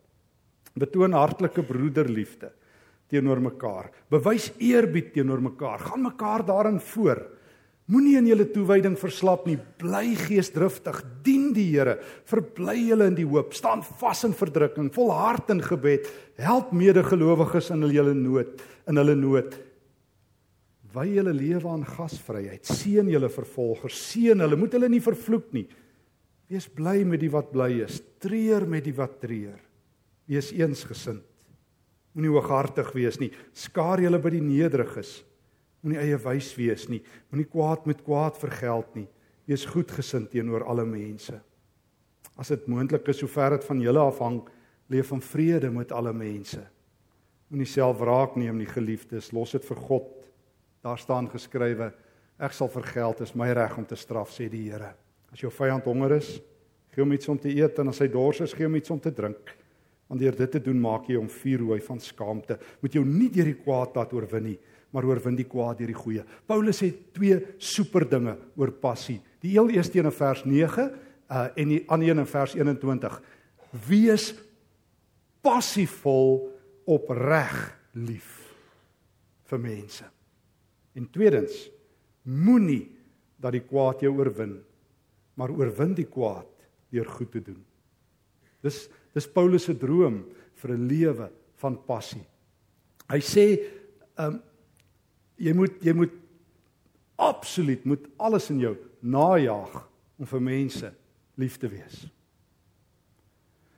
Betoon 0.75 1.13
hartlike 1.13 1.63
broederliefde 1.63 2.51
teenoor 3.07 3.39
mekaar. 3.39 3.91
Bewys 4.09 4.51
eerbied 4.57 5.13
teenoor 5.13 5.41
mekaar. 5.41 5.79
Gaan 5.79 6.01
mekaar 6.01 6.45
daarin 6.45 6.79
voor. 6.79 7.21
Moenie 7.85 8.15
in 8.17 8.25
julle 8.25 8.47
toewyding 8.49 8.95
verslap 8.97 9.43
nie. 9.45 9.59
Bly 9.77 10.15
geesdriftig, 10.17 11.03
dien 11.25 11.51
die 11.53 11.67
Here, 11.67 11.99
verbly 12.25 12.79
julle 12.87 13.11
in 13.11 13.17
die 13.19 13.27
hoop, 13.29 13.53
staan 13.53 13.83
vas 13.85 14.23
in 14.25 14.33
verdrukking, 14.33 14.89
volhard 14.95 15.51
in 15.53 15.61
gebed, 15.61 16.09
help 16.41 16.71
medegelowiges 16.73 17.69
in 17.75 17.85
hulle 17.85 18.15
nood, 18.17 18.63
in 18.89 19.01
hulle 19.01 19.15
nood. 19.19 19.53
Wy 20.95 21.05
julle 21.11 21.35
lewe 21.35 21.69
aan 21.69 21.85
gasvryheid, 21.85 22.65
seën 22.65 23.11
julle 23.11 23.29
vervolgers, 23.29 24.01
seën 24.09 24.41
hulle, 24.41 24.57
moet 24.57 24.73
hulle 24.79 24.89
nie 24.89 25.03
vervloek 25.03 25.53
nie. 25.53 25.67
Wees 26.49 26.65
bly 26.71 27.03
met 27.05 27.21
die 27.21 27.29
wat 27.33 27.53
bly 27.53 27.69
is, 27.85 27.99
treur 28.21 28.65
met 28.69 28.85
die 28.87 28.95
wat 28.97 29.19
treur. 29.21 29.61
Wees 30.25 30.49
eensgesind. 30.57 31.21
Moenie 32.17 32.33
hooghartig 32.33 32.89
wees 32.95 33.19
nie. 33.21 33.29
Skaar 33.53 34.01
julle 34.01 34.17
by 34.23 34.31
die 34.33 34.41
nederiges 34.41 35.19
Moenie 35.85 36.01
eie 36.01 36.17
wys 36.17 36.47
wees 36.57 36.87
nie. 36.89 37.03
Moenie 37.29 37.45
kwaad 37.45 37.83
met 37.85 38.01
kwaad 38.01 38.39
vergeld 38.41 38.95
nie. 38.97 39.05
Wees 39.45 39.67
goedgesind 39.69 40.31
teenoor 40.33 40.65
alle 40.65 40.81
mense. 40.89 41.37
As 42.41 42.49
dit 42.49 42.65
moontlik 42.67 43.05
is, 43.13 43.19
sover 43.21 43.53
dit 43.53 43.67
van 43.67 43.83
julle 43.83 44.01
afhang, 44.01 44.39
leef 44.89 45.13
in 45.13 45.21
vrede 45.21 45.69
met 45.69 45.93
alle 45.93 46.13
mense. 46.17 46.63
Moenie 47.53 47.69
self 47.69 48.01
wraak 48.01 48.33
neem 48.41 48.57
nie, 48.57 48.69
geliefdes, 48.69 49.29
los 49.37 49.53
dit 49.53 49.69
vir 49.69 49.83
God. 49.85 50.09
Daar 50.81 50.97
staan 50.97 51.29
geskrywe: 51.29 51.91
Ek 52.41 52.57
sal 52.57 52.71
vergeld, 52.73 53.21
is 53.21 53.35
my 53.37 53.51
reg 53.53 53.77
om 53.77 53.85
te 53.85 53.95
straf, 53.95 54.33
sê 54.33 54.49
die 54.49 54.65
Here. 54.65 54.95
As 55.31 55.43
jou 55.43 55.53
vyand 55.53 55.85
honger 55.85 56.17
is, 56.17 56.39
gee 56.95 57.05
hom 57.05 57.13
iets 57.13 57.29
om 57.29 57.37
te 57.37 57.53
eet 57.53 57.77
en 57.79 57.93
as 57.93 58.01
hy 58.01 58.09
dors 58.09 58.41
is, 58.41 58.57
gee 58.57 58.65
hom 58.65 58.75
iets 58.81 58.89
om 58.89 58.99
te 58.99 59.13
drink. 59.13 59.53
Want 60.09 60.21
deur 60.21 60.35
dit 60.37 60.51
te 60.57 60.61
doen, 60.65 60.81
maak 60.81 61.05
jy 61.09 61.19
hom 61.19 61.29
vuurrooi 61.29 61.79
van 61.85 62.01
skaamte. 62.01 62.57
Moet 62.81 62.97
jou 62.97 63.05
nie 63.05 63.29
deur 63.29 63.53
die 63.53 63.61
kwaad 63.61 63.97
laat 63.97 64.13
oorwin 64.17 64.49
nie 64.49 64.59
maar 64.95 65.03
oorwin 65.03 65.35
die 65.35 65.47
kwaad 65.47 65.81
deur 65.81 65.91
die 65.91 65.97
goeie. 65.97 66.23
Paulus 66.47 66.79
het 66.85 67.11
twee 67.17 67.41
super 67.59 68.05
dinge 68.07 68.37
oor 68.55 68.71
passie. 68.71 69.19
Die 69.43 69.51
heel 69.57 69.73
eerste 69.75 69.99
een 69.99 70.07
in 70.07 70.15
vers 70.15 70.45
9 70.47 70.87
uh 71.25 71.47
en 71.57 71.71
die 71.73 71.81
ander 71.89 72.13
een 72.13 72.21
in 72.21 72.29
vers 72.29 72.53
21. 72.55 73.19
Wees 73.87 74.29
passievol 75.43 76.45
opreg 76.87 77.57
lief 77.97 78.31
vir 79.49 79.61
mense. 79.61 80.05
En 80.95 81.09
tweedens, 81.11 81.65
moenie 82.23 82.85
dat 83.41 83.57
die 83.57 83.65
kwaad 83.65 84.01
jou 84.05 84.13
oorwin, 84.15 84.55
maar 85.35 85.51
oorwin 85.51 85.93
die 85.97 86.07
kwaad 86.07 86.47
deur 86.93 87.09
goed 87.17 87.33
te 87.35 87.43
doen. 87.43 87.59
Dis 88.63 88.85
dis 89.15 89.27
Paulus 89.31 89.63
se 89.63 89.73
droom 89.79 90.25
vir 90.59 90.71
'n 90.71 90.87
lewe 90.87 91.29
van 91.61 91.77
passie. 91.87 92.25
Hy 93.07 93.19
sê, 93.19 93.45
um 94.17 94.41
Jy 95.37 95.53
moet 95.53 95.81
jy 95.83 95.93
moet 95.93 96.11
absoluut 97.15 97.85
moet 97.85 98.07
alles 98.17 98.49
in 98.49 98.59
jou 98.59 98.75
najag 98.99 99.89
om 100.19 100.27
vir 100.27 100.41
mense 100.41 100.91
lief 101.35 101.57
te 101.57 101.67
wees. 101.67 102.07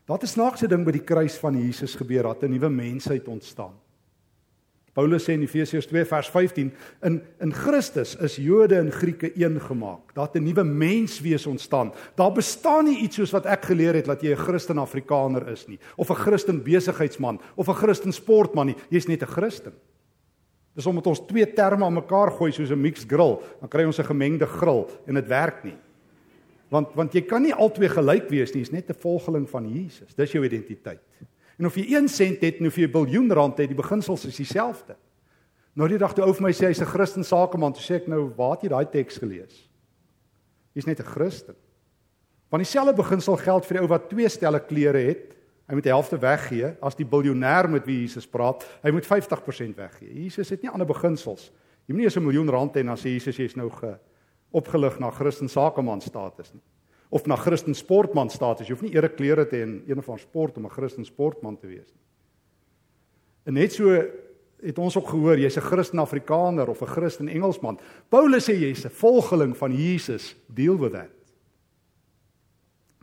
Daar 0.07 0.17
het 0.17 0.23
'n 0.23 0.35
snaakse 0.39 0.67
ding 0.67 0.85
by 0.85 0.91
die 0.91 1.03
kruis 1.03 1.37
van 1.37 1.57
Jesus 1.57 1.95
gebeur, 1.95 2.23
dat 2.23 2.43
'n 2.43 2.49
nuwe 2.49 2.69
mensheid 2.69 3.27
ontstaan. 3.27 3.73
Paulus 4.93 5.23
sê 5.23 5.33
in 5.33 5.43
Efesiërs 5.45 5.85
2 5.85 6.05
vers 6.05 6.29
15 6.29 6.71
in 7.05 7.21
in 7.39 7.53
Christus 7.53 8.15
is 8.15 8.35
Jode 8.35 8.79
en 8.79 8.91
Grieke 8.91 9.29
een 9.37 9.61
gemaak. 9.61 10.13
Daar 10.13 10.25
het 10.25 10.35
'n 10.35 10.43
nuwe 10.43 10.63
menswees 10.63 11.45
ontstaan. 11.45 11.93
Daar 12.15 12.31
bestaan 12.31 12.85
nie 12.85 12.97
iets 12.97 13.15
soos 13.15 13.31
wat 13.31 13.45
ek 13.45 13.65
geleer 13.65 13.93
het 13.93 14.05
dat 14.05 14.21
jy 14.21 14.31
'n 14.31 14.45
Christen 14.47 14.77
Afrikaner 14.77 15.47
is 15.47 15.67
nie 15.67 15.79
of 15.95 16.09
'n 16.09 16.15
Christen 16.15 16.63
besigheidsman 16.63 17.39
of 17.55 17.67
'n 17.67 17.73
Christen 17.73 18.11
sportman 18.11 18.65
nie. 18.65 18.75
Jy's 18.89 19.07
net 19.07 19.21
'n 19.21 19.27
Christen. 19.27 19.73
Dis 20.77 20.85
omdat 20.85 21.07
ons 21.09 21.23
twee 21.25 21.45
terme 21.57 21.85
aan 21.85 21.97
mekaar 21.97 22.29
gooi 22.37 22.51
soos 22.53 22.69
'n 22.69 22.81
mixed 22.81 23.09
grill, 23.09 23.39
dan 23.59 23.69
kry 23.69 23.83
ons 23.85 23.99
'n 23.99 24.05
gemengde 24.05 24.45
grill 24.45 24.85
en 25.07 25.15
dit 25.15 25.27
werk 25.27 25.63
nie. 25.63 25.77
Want 26.69 26.93
want 26.93 27.13
jy 27.13 27.21
kan 27.21 27.41
nie 27.41 27.53
albei 27.53 27.89
gelyk 27.89 28.29
wees 28.29 28.53
nie, 28.53 28.61
jy's 28.61 28.71
net 28.71 28.89
'n 28.89 28.93
volgeling 28.93 29.49
van 29.49 29.67
Jesus. 29.67 30.13
Dis 30.13 30.31
jou 30.31 30.45
identiteit. 30.45 31.01
En 31.57 31.65
of 31.65 31.75
jy 31.75 31.95
1 31.95 32.07
sent 32.07 32.41
het 32.41 32.59
en 32.59 32.67
of 32.67 32.75
jy 32.75 32.83
'n 32.83 32.91
biljoen 32.91 33.31
rand 33.31 33.57
het, 33.57 33.67
die 33.67 33.75
beginsels 33.75 34.25
is 34.25 34.35
dieselfde. 34.35 34.95
Nou 35.73 35.87
die 35.87 35.97
dag 35.97 36.13
toe 36.13 36.25
ou 36.25 36.33
vir 36.33 36.43
my 36.43 36.51
sê 36.51 36.67
hy's 36.67 36.81
'n 36.81 36.85
Christen 36.85 37.23
sakeman, 37.23 37.73
toe 37.73 37.81
sê 37.81 37.95
ek 37.95 38.07
nou, 38.07 38.31
waar 38.35 38.51
het 38.51 38.61
jy 38.61 38.69
daai 38.69 38.85
teks 38.85 39.17
gelees? 39.17 39.69
Jy's 40.73 40.85
net 40.85 40.99
'n 40.99 41.03
Christen. 41.05 41.55
Want 42.49 42.63
dieselfde 42.63 42.93
beginsel 42.93 43.37
geld 43.37 43.65
vir 43.65 43.77
die 43.77 43.81
ou 43.81 43.87
wat 43.87 44.09
twee 44.09 44.29
stelle 44.29 44.59
klere 44.59 44.99
het 44.99 45.36
Hy 45.67 45.75
moet 45.75 45.83
die 45.83 45.91
helfte 45.91 46.17
weggee 46.19 46.71
as 46.81 46.95
die 46.95 47.05
biljoenêr 47.05 47.67
met 47.69 47.85
wie 47.85 47.99
Jesus 48.05 48.27
praat. 48.27 48.63
Hy 48.85 48.91
moet 48.95 49.07
50% 49.07 49.75
weggee. 49.75 50.13
Jesus 50.23 50.53
het 50.53 50.63
nie 50.63 50.71
ander 50.71 50.87
beginsels. 50.87 51.49
Jy 51.87 51.95
moenie 51.95 52.07
eens 52.07 52.17
'n 52.17 52.23
miljoen 52.23 52.49
rand 52.49 52.75
hê 52.75 52.79
en 52.79 52.87
dan 52.87 52.97
sê 52.97 53.11
Jesus 53.11 53.37
jy's 53.37 53.55
nou 53.55 53.69
ge 53.69 53.97
opgelig 54.51 54.99
na 54.99 55.11
Christen 55.11 55.49
sakeman 55.49 56.01
status 56.01 56.53
nie. 56.53 56.63
Of 57.09 57.25
na 57.25 57.35
Christen 57.35 57.75
sportman 57.75 58.29
status. 58.29 58.67
Jy 58.67 58.73
hoef 58.73 58.81
nie 58.81 58.95
ere 58.95 59.09
klere 59.09 59.45
te 59.45 59.55
hê 59.55 59.61
in 59.63 59.83
een 59.87 60.03
van 60.03 60.19
sport 60.19 60.57
om 60.57 60.65
'n 60.65 60.69
Christen 60.69 61.05
sportman 61.05 61.57
te 61.57 61.67
wees 61.67 61.91
nie. 61.91 62.03
En 63.45 63.53
net 63.53 63.73
so 63.73 63.89
het 64.61 64.77
ons 64.77 64.97
ook 64.97 65.07
gehoor 65.07 65.37
jy's 65.37 65.57
'n 65.57 65.61
Christen 65.61 65.99
Afrikaner 65.99 66.69
of 66.69 66.81
'n 66.81 66.85
Christen 66.85 67.27
Engelsman. 67.27 67.79
Paulus 68.09 68.49
sê 68.49 68.53
jy's 68.53 68.85
'n 68.85 68.89
volgeling 68.89 69.57
van 69.57 69.71
Jesus. 69.71 70.35
Deal 70.47 70.77
with 70.77 70.93
that. 70.93 71.16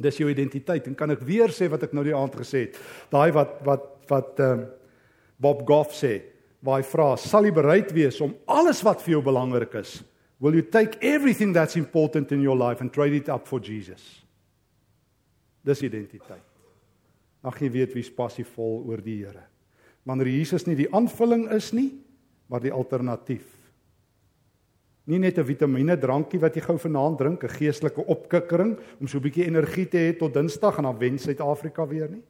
Dis 0.03 0.19
jou 0.19 0.27
identiteit 0.31 0.89
en 0.91 0.97
kan 0.99 1.15
ek 1.15 1.23
weer 1.23 1.53
sê 1.55 1.69
wat 1.71 1.85
ek 1.87 1.93
nou 1.95 2.03
die 2.07 2.17
aand 2.17 2.35
gesê 2.35 2.67
het. 2.67 2.79
Daai 3.13 3.31
wat 3.37 3.61
wat 3.67 3.91
wat 4.11 4.41
ehm 4.41 4.65
um, 4.65 4.65
Bob 5.41 5.65
Goff 5.67 5.93
sê, 5.97 6.21
waar 6.63 6.79
hy 6.79 6.87
vra, 6.87 7.07
sal 7.21 7.45
jy 7.45 7.53
bereid 7.53 7.91
wees 7.93 8.21
om 8.23 8.37
alles 8.49 8.81
wat 8.87 9.03
vir 9.03 9.17
jou 9.17 9.23
belangrik 9.27 9.75
is, 9.81 9.99
will 10.41 10.55
you 10.55 10.63
take 10.63 10.97
everything 11.03 11.53
that's 11.53 11.77
important 11.77 12.33
in 12.33 12.41
your 12.41 12.57
life 12.57 12.81
and 12.81 12.93
trade 12.95 13.17
it 13.17 13.29
up 13.29 13.49
for 13.51 13.61
Jesus? 13.61 14.23
Dis 15.65 15.83
identiteit. 15.85 16.45
Ag 17.45 17.61
jy 17.61 17.71
weet 17.75 17.97
wie's 17.97 18.13
passievol 18.15 18.85
oor 18.89 19.03
die 19.05 19.19
Here. 19.25 19.43
Wanneer 20.09 20.31
Jesus 20.33 20.67
nie 20.69 20.77
die 20.79 20.89
aanvulling 20.93 21.49
is 21.53 21.73
nie, 21.77 21.91
maar 22.49 22.63
die 22.65 22.73
alternatief. 22.73 23.45
Nie 25.07 25.19
net 25.19 25.39
'n 25.39 25.45
vitamiene 25.45 25.99
drankie 25.99 26.41
wat 26.41 26.55
jy 26.55 26.63
gou 26.63 26.79
vanaand 26.79 27.19
drink, 27.19 27.45
'n 27.45 27.49
geestelike 27.49 28.07
opkikkering 28.07 28.79
om 29.01 29.07
so 29.07 29.19
'n 29.19 29.23
bietjie 29.23 29.47
energie 29.47 29.87
te 29.87 29.99
hê 29.99 30.19
tot 30.19 30.33
Dinsdag 30.33 30.79
en 30.79 30.85
dan 30.85 30.99
wen 30.99 31.19
Suid-Afrika 31.19 31.87
weer 31.87 32.09
nie. 32.09 32.23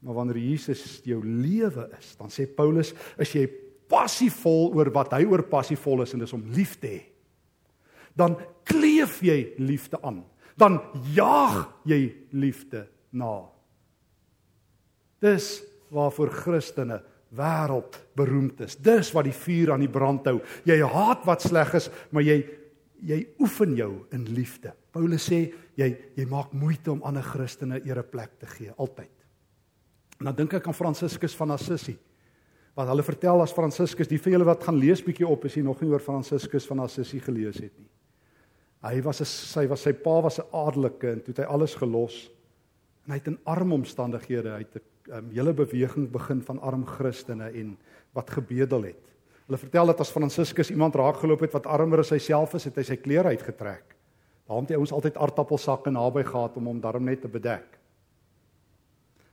Maar 0.00 0.14
wanneer 0.14 0.38
Jesus 0.38 1.00
jou 1.04 1.24
lewe 1.24 1.90
is, 1.98 2.16
dan 2.16 2.28
sê 2.28 2.46
Paulus, 2.46 2.94
is 3.18 3.32
jy 3.32 3.48
passievol 3.88 4.74
oor 4.74 4.90
wat 4.90 5.12
hy 5.12 5.24
oor 5.24 5.42
passievol 5.42 6.02
is 6.02 6.14
en 6.14 6.20
dis 6.20 6.32
om 6.32 6.44
lief 6.54 6.78
te 6.78 6.86
hê. 6.86 7.02
Dan 8.14 8.36
kleef 8.64 9.20
jy 9.22 9.54
liefde 9.58 10.00
aan. 10.02 10.24
Dan 10.56 10.80
jaag 11.14 11.68
jy 11.84 12.14
liefde 12.30 12.88
na. 13.10 13.48
Dis 15.22 15.62
waarvoor 15.90 16.30
Christene 16.30 17.00
wêreld 17.36 17.98
beroemd 18.16 18.60
is. 18.64 18.76
Dis 18.76 19.12
wat 19.12 19.24
die 19.28 19.36
vuur 19.36 19.74
aan 19.74 19.84
die 19.84 19.92
brand 19.92 20.26
hou. 20.30 20.38
Jy 20.68 20.78
haat 20.80 21.26
wat 21.28 21.44
sleg 21.44 21.74
is, 21.74 21.90
maar 22.10 22.22
jy 22.26 22.42
jy 22.98 23.20
oefen 23.38 23.76
jou 23.78 23.92
in 24.10 24.24
liefde. 24.34 24.72
Paulus 24.90 25.28
sê 25.28 25.44
jy 25.78 25.88
jy 26.16 26.24
maak 26.26 26.50
moeite 26.56 26.90
om 26.90 27.04
ander 27.06 27.22
Christene 27.22 27.78
ereplek 27.86 28.40
te 28.40 28.48
gee 28.50 28.72
altyd. 28.74 29.12
En 30.18 30.30
dan 30.30 30.38
dink 30.40 30.56
ek 30.58 30.66
aan 30.66 30.74
Franciscus 30.74 31.36
van 31.38 31.54
Assisi. 31.54 31.94
Wat 32.74 32.90
hulle 32.90 33.04
vertel 33.06 33.42
as 33.42 33.54
Franciscus, 33.54 34.10
die 34.10 34.18
vir 34.18 34.34
julle 34.34 34.48
wat 34.48 34.66
gaan 34.66 34.78
lees 34.78 35.02
bietjie 35.04 35.26
op 35.26 35.46
as 35.46 35.54
jy 35.54 35.62
nog 35.66 35.80
nie 35.82 35.92
oor 35.92 36.02
Franciscus 36.02 36.66
van 36.66 36.82
Assisi 36.82 37.20
gelees 37.22 37.60
het 37.62 37.74
nie. 37.78 37.88
Hy 38.82 39.00
was 39.02 39.20
'n 39.20 39.26
sy 39.26 39.66
was 39.66 39.82
sy 39.82 39.92
pa 39.92 40.20
was 40.22 40.38
'n 40.38 40.50
adelike 40.52 41.10
en 41.12 41.20
toe 41.20 41.34
het 41.34 41.38
hy 41.38 41.44
alles 41.44 41.74
gelos. 41.74 42.30
En 43.06 43.12
hy 43.12 43.18
het 43.18 43.26
in 43.26 43.38
arm 43.44 43.72
omstandighede 43.72 44.50
uit 44.50 44.74
'n 44.74 44.82
um, 45.12 45.30
hele 45.32 45.52
beweging 45.52 46.10
begin 46.10 46.42
van 46.42 46.60
arm 46.60 46.86
Christene 46.86 47.50
en 47.50 47.76
wat 48.16 48.30
gebedel 48.30 48.90
het. 48.90 49.04
Hulle 49.48 49.60
vertel 49.60 49.86
dat 49.86 50.00
as 50.04 50.12
Franciscus 50.12 50.70
iemand 50.70 50.96
raakgeloop 50.98 51.46
het 51.46 51.54
wat 51.56 51.66
armer 51.66 52.02
as 52.02 52.12
hy 52.12 52.18
self 52.20 52.54
is, 52.58 52.66
het 52.68 52.76
hy 52.76 52.84
sy 52.84 52.98
klere 53.00 53.32
uitgetrek. 53.32 53.94
Daarom 54.48 54.66
het 54.66 54.74
hy 54.74 54.80
ons 54.80 54.92
altyd 54.92 55.16
aardappelsakke 55.16 55.92
naby 55.92 56.24
gehad 56.28 56.56
om 56.60 56.68
hom 56.68 56.82
daarom 56.84 57.04
net 57.08 57.22
te 57.24 57.30
bedek. 57.32 57.78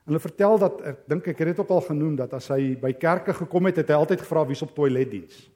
Hulle 0.06 0.22
vertel 0.22 0.60
dat 0.62 0.80
ek 0.86 1.04
dink 1.10 1.28
ek 1.32 1.42
het 1.42 1.52
dit 1.52 1.60
ook 1.64 1.74
al 1.74 1.84
genoem 1.88 2.16
dat 2.20 2.36
as 2.38 2.48
hy 2.54 2.76
by 2.80 2.94
kerke 3.00 3.34
gekom 3.34 3.68
het, 3.68 3.82
het 3.82 3.92
hy 3.92 3.98
altyd 3.98 4.24
gevra 4.24 4.46
wie's 4.48 4.64
op 4.64 4.76
toiletdiens. 4.76 5.50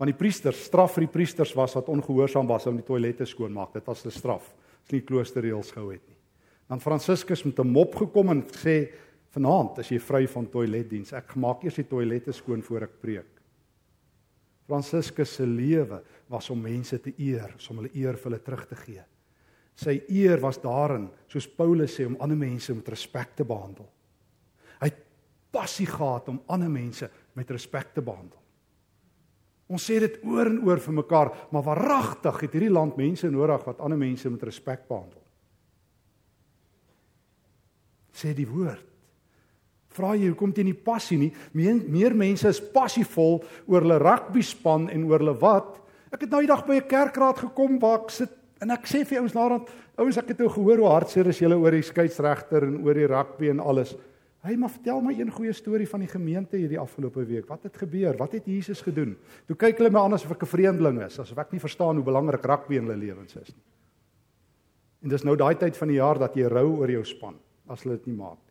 Want 0.00 0.12
die 0.12 0.18
priesters, 0.18 0.60
straf 0.68 0.94
vir 0.96 1.08
die 1.08 1.12
priesters 1.12 1.54
was 1.56 1.74
wat 1.76 1.90
ongehoorsaam 1.92 2.48
was 2.48 2.68
om 2.68 2.78
die 2.78 2.86
toilette 2.86 3.26
skoon 3.28 3.52
maak. 3.52 3.72
Dit 3.74 3.86
was 3.86 4.04
'n 4.06 4.10
straf. 4.10 4.54
Dis 4.84 4.92
nie 4.92 5.04
kloosterreëls 5.04 5.72
gehou 5.72 5.92
het 5.92 6.06
nie. 6.06 6.19
Dan 6.70 6.80
Franciscus 6.80 7.42
met 7.42 7.58
'n 7.58 7.66
mop 7.66 7.94
gekom 7.94 8.28
en 8.30 8.44
sê 8.46 8.92
vanaand 9.34 9.78
as 9.78 9.88
jy 9.88 9.98
vry 9.98 10.26
van 10.28 10.46
toiletdiens, 10.46 11.12
ek 11.12 11.36
maak 11.36 11.64
eers 11.64 11.74
die 11.74 11.88
toilette 11.88 12.32
skoon 12.32 12.62
voor 12.62 12.82
ek 12.82 13.00
preek. 13.00 13.40
Franciscus 14.66 15.34
se 15.34 15.46
lewe 15.46 16.02
was 16.28 16.50
om 16.50 16.60
mense 16.60 17.00
te 17.00 17.12
eer, 17.18 17.56
om 17.70 17.76
hulle 17.76 17.90
eer 17.94 18.16
vir 18.16 18.30
hulle 18.30 18.42
terug 18.42 18.66
te 18.66 18.76
gee. 18.76 19.02
Sy 19.74 20.02
eer 20.08 20.40
was 20.40 20.58
daarin, 20.58 21.08
soos 21.26 21.48
Paulus 21.48 21.96
sê, 21.96 22.06
om 22.06 22.16
ander 22.20 22.36
mense 22.36 22.74
met 22.74 22.88
respek 22.88 23.34
te 23.36 23.44
behandel. 23.44 23.88
Hy 24.80 24.86
het 24.86 25.02
passie 25.50 25.86
gehad 25.86 26.28
om 26.28 26.42
ander 26.46 26.70
mense 26.70 27.10
met 27.34 27.50
respek 27.50 27.94
te 27.94 28.02
behandel. 28.02 28.38
Ons 29.70 29.86
sê 29.90 30.00
dit 30.02 30.18
oor 30.24 30.46
en 30.46 30.62
oor 30.66 30.78
vir 30.78 30.94
mekaar, 30.94 31.32
maar 31.50 31.62
waaragtig 31.62 32.40
het 32.40 32.52
hierdie 32.52 32.70
land 32.70 32.96
mense 32.96 33.30
nodig 33.30 33.64
wat 33.66 33.80
ander 33.80 33.98
mense 33.98 34.30
met 34.30 34.42
respek 34.42 34.86
behandel. 34.88 35.19
Sê 38.20 38.34
die 38.36 38.48
woord. 38.48 38.86
Vra 39.90 40.12
jy 40.14 40.28
hoekom 40.30 40.52
dit 40.54 40.68
nie 40.68 40.76
passie 40.76 41.18
nie? 41.18 41.32
Meer, 41.52 41.80
meer 41.90 42.14
mense 42.14 42.46
is 42.48 42.60
passievol 42.60 43.40
oor 43.66 43.82
hulle 43.82 43.98
rugby 43.98 44.42
span 44.46 44.86
en 44.92 45.08
oor 45.08 45.24
hulle 45.24 45.34
wat. 45.40 45.80
Ek 46.14 46.26
het 46.26 46.30
nou 46.30 46.42
die 46.44 46.50
dag 46.50 46.62
by 46.66 46.76
'n 46.78 46.86
kerkraad 46.86 47.38
gekom 47.38 47.80
waar 47.80 48.04
ek 48.04 48.10
sit 48.10 48.36
En 48.60 48.74
ek 48.74 48.84
sê 48.84 49.06
vir 49.08 49.22
ouens 49.22 49.32
naderhand, 49.32 49.70
ouens 49.96 50.18
ek 50.20 50.34
het 50.34 50.40
nou 50.42 50.50
gehoor 50.52 50.82
hoe 50.82 50.92
hartseer 50.92 51.30
is 51.32 51.40
julle 51.40 51.56
oor 51.56 51.72
die 51.72 51.84
skeieregter 51.84 52.66
en 52.66 52.82
oor 52.84 52.98
die 52.98 53.08
rugby 53.08 53.48
en 53.48 53.62
alles. 53.64 53.94
Hy 54.44 54.54
maar 54.56 54.72
vertel 54.72 55.00
my 55.04 55.14
een 55.16 55.32
goeie 55.32 55.52
storie 55.56 55.88
van 55.88 56.04
die 56.04 56.08
gemeente 56.08 56.56
hierdie 56.60 56.80
afgelope 56.80 57.24
week. 57.28 57.48
Wat 57.48 57.64
het 57.68 57.76
gebeur? 57.80 58.16
Wat 58.20 58.36
het 58.36 58.48
Jesus 58.48 58.80
gedoen? 58.84 59.14
Toe 59.48 59.56
kyk 59.56 59.80
hulle 59.80 59.92
my 59.92 60.04
aan 60.04 60.16
asof 60.16 60.32
ek 60.36 60.42
'n 60.44 60.52
vreemdeling 60.52 61.00
is, 61.04 61.18
asof 61.20 61.38
ek 61.38 61.52
nie 61.52 61.60
verstaan 61.60 61.96
hoe 61.96 62.04
belangrik 62.04 62.44
rugby 62.44 62.76
in 62.76 62.84
hulle 62.84 62.96
lewens 62.96 63.36
is 63.36 63.48
nie. 63.48 63.64
En 65.02 65.08
dis 65.08 65.24
nou 65.24 65.36
daai 65.36 65.54
tyd 65.56 65.76
van 65.76 65.88
die 65.88 65.96
jaar 65.96 66.18
dat 66.18 66.34
jy 66.34 66.44
rou 66.44 66.80
oor 66.80 66.90
jou 66.90 67.04
span 67.04 67.36
as 67.70 67.84
hulle 67.84 67.96
dit 67.96 68.10
nie 68.10 68.18
maak 68.18 68.50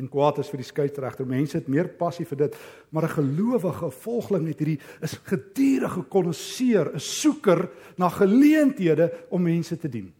en 0.00 0.08
kwaad 0.08 0.40
is 0.40 0.50
vir 0.50 0.62
die 0.62 0.68
skeieregter. 0.68 1.28
Mense 1.28 1.58
het 1.58 1.68
meer 1.70 1.90
passie 1.98 2.24
vir 2.28 2.46
dit, 2.46 2.56
maar 2.90 3.04
'n 3.04 3.16
gelowige 3.18 3.90
volgeling 3.90 4.48
het 4.48 4.58
hierdie 4.58 4.80
is 5.02 5.20
gedurende 5.24 6.02
konnoisseer, 6.08 6.94
'n 6.94 7.00
soeker 7.00 7.70
na 7.96 8.08
geleenthede 8.08 9.12
om 9.30 9.42
mense 9.42 9.76
te 9.76 9.88
dien. 9.88 10.12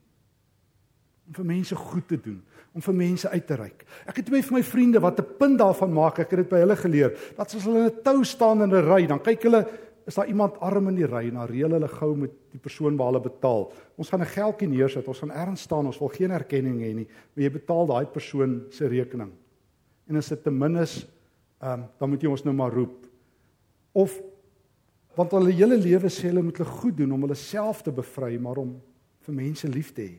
Om 1.26 1.34
vir 1.34 1.44
mense 1.44 1.74
goed 1.74 2.08
te 2.08 2.20
doen, 2.20 2.42
om 2.74 2.82
vir 2.82 2.94
mense 2.94 3.28
uit 3.28 3.46
te 3.46 3.54
reik. 3.54 3.84
Ek 4.06 4.16
het 4.16 4.26
twee 4.26 4.42
van 4.42 4.54
my 4.54 4.62
vriende 4.62 5.00
wat 5.00 5.18
'n 5.18 5.36
punt 5.38 5.58
daarvan 5.58 5.92
maak, 5.92 6.18
ek 6.18 6.30
het 6.30 6.38
dit 6.38 6.48
by 6.48 6.58
hulle 6.58 6.76
geleer, 6.76 7.18
dat 7.36 7.54
as 7.54 7.64
hulle 7.64 7.78
in 7.78 7.86
'n 7.86 8.02
tou 8.02 8.24
staan 8.24 8.62
in 8.62 8.70
'n 8.70 8.94
ry, 8.94 9.06
dan 9.06 9.20
kyk 9.20 9.42
hulle 9.42 9.68
is 10.06 10.14
daar 10.14 10.28
iemand 10.28 10.58
arm 10.60 10.88
in 10.88 10.96
die 10.96 11.06
ry 11.06 11.28
en 11.28 11.34
dan 11.34 11.46
reël 11.48 11.70
hulle 11.70 11.88
gou 11.88 12.16
met 12.16 12.32
die 12.50 12.60
persoon 12.60 12.96
waar 12.96 13.12
hulle 13.12 13.22
betaal. 13.22 13.70
Ons 13.96 14.10
gaan 14.10 14.20
'n 14.20 14.34
geldjie 14.34 14.68
neersit, 14.68 15.08
ons 15.08 15.18
gaan 15.18 15.30
ergens 15.30 15.62
staan, 15.62 15.86
ons 15.86 15.98
wil 15.98 16.08
geen 16.08 16.30
erkenning 16.30 16.80
hê 16.80 16.94
nie, 16.94 17.08
maar 17.34 17.44
jy 17.44 17.50
betaal 17.50 17.86
daai 17.86 18.06
persoon 18.06 18.66
se 18.70 18.88
rekening 18.88 19.32
en 20.12 20.20
as 20.20 20.28
dit 20.32 20.42
te 20.44 20.52
min 20.52 20.76
is, 20.82 21.02
ehm 21.62 21.80
um, 21.80 21.88
dan 21.98 22.10
moet 22.10 22.22
jy 22.22 22.30
ons 22.30 22.44
nou 22.44 22.54
maar 22.56 22.74
roep. 22.74 23.06
Of 23.92 24.18
want 25.16 25.34
hulle 25.36 25.52
hele 25.54 25.76
lewe 25.78 26.10
sê 26.10 26.30
hulle 26.30 26.42
moet 26.42 26.58
hulle 26.58 26.78
goed 26.80 26.96
doen 26.96 27.12
om 27.14 27.26
hulle 27.26 27.38
self 27.38 27.82
te 27.86 27.92
bevry, 27.94 28.38
maar 28.40 28.62
om 28.62 28.74
vir 29.26 29.34
mense 29.36 29.68
lief 29.68 29.92
te 29.94 30.06
hê. 30.08 30.14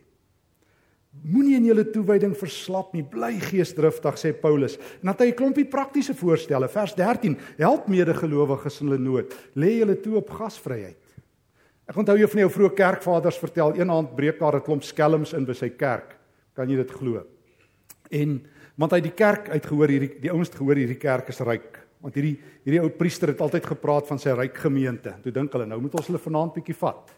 Moenie 1.21 1.55
in 1.55 1.67
julle 1.69 1.85
toewyding 1.85 2.33
verslap 2.35 2.93
nie, 2.93 3.03
bly 3.03 3.35
geesdriftig 3.39 4.17
sê 4.17 4.33
Paulus. 4.33 4.79
En 5.01 5.07
dan 5.07 5.13
het 5.13 5.21
hy 5.21 5.27
'n 5.31 5.35
klompie 5.35 5.65
praktiese 5.65 6.13
voorstelle. 6.13 6.67
Vers 6.67 6.95
13: 6.95 7.37
Help 7.57 7.87
medegelowiges 7.87 8.81
in 8.81 8.87
hulle 8.87 8.99
nood. 8.99 9.33
Lê 9.55 9.79
julle 9.79 9.99
toe 10.01 10.15
op 10.17 10.29
gasvryheid. 10.29 10.97
Ek 11.87 11.97
onthou 11.97 12.17
jou 12.17 12.27
van 12.27 12.39
jou 12.39 12.49
vroeë 12.49 12.73
kerkvaders 12.73 13.37
vertel, 13.37 13.73
eendag 13.75 14.15
breek 14.15 14.39
daar 14.39 14.55
'n 14.55 14.61
klomp 14.61 14.83
skelms 14.83 15.33
in 15.33 15.45
by 15.45 15.53
sy 15.53 15.69
kerk. 15.69 16.17
Kan 16.55 16.69
jy 16.69 16.75
dit 16.75 16.91
glo? 16.91 17.23
En 18.09 18.41
want 18.79 18.93
hy 18.95 19.01
die 19.05 19.13
kerk 19.15 19.49
uitgehoor 19.53 19.91
hierdie 19.93 20.11
die 20.23 20.31
ouens 20.33 20.49
het 20.49 20.57
gehoor 20.57 20.79
hierdie 20.81 20.99
kerk 21.01 21.29
is 21.33 21.41
ryk 21.45 21.79
want 22.03 22.15
hierdie 22.17 22.35
hierdie 22.65 22.81
ou 22.81 22.89
priester 22.97 23.31
het 23.31 23.41
altyd 23.43 23.67
gepraat 23.73 24.07
van 24.09 24.21
sy 24.21 24.33
ryk 24.35 24.57
gemeente 24.65 25.13
toe 25.23 25.33
dink 25.35 25.53
hulle 25.53 25.67
nou 25.69 25.79
moet 25.83 25.99
ons 25.99 26.09
hulle 26.09 26.21
vanaand 26.21 26.55
bietjie 26.57 26.77
vat 26.79 27.13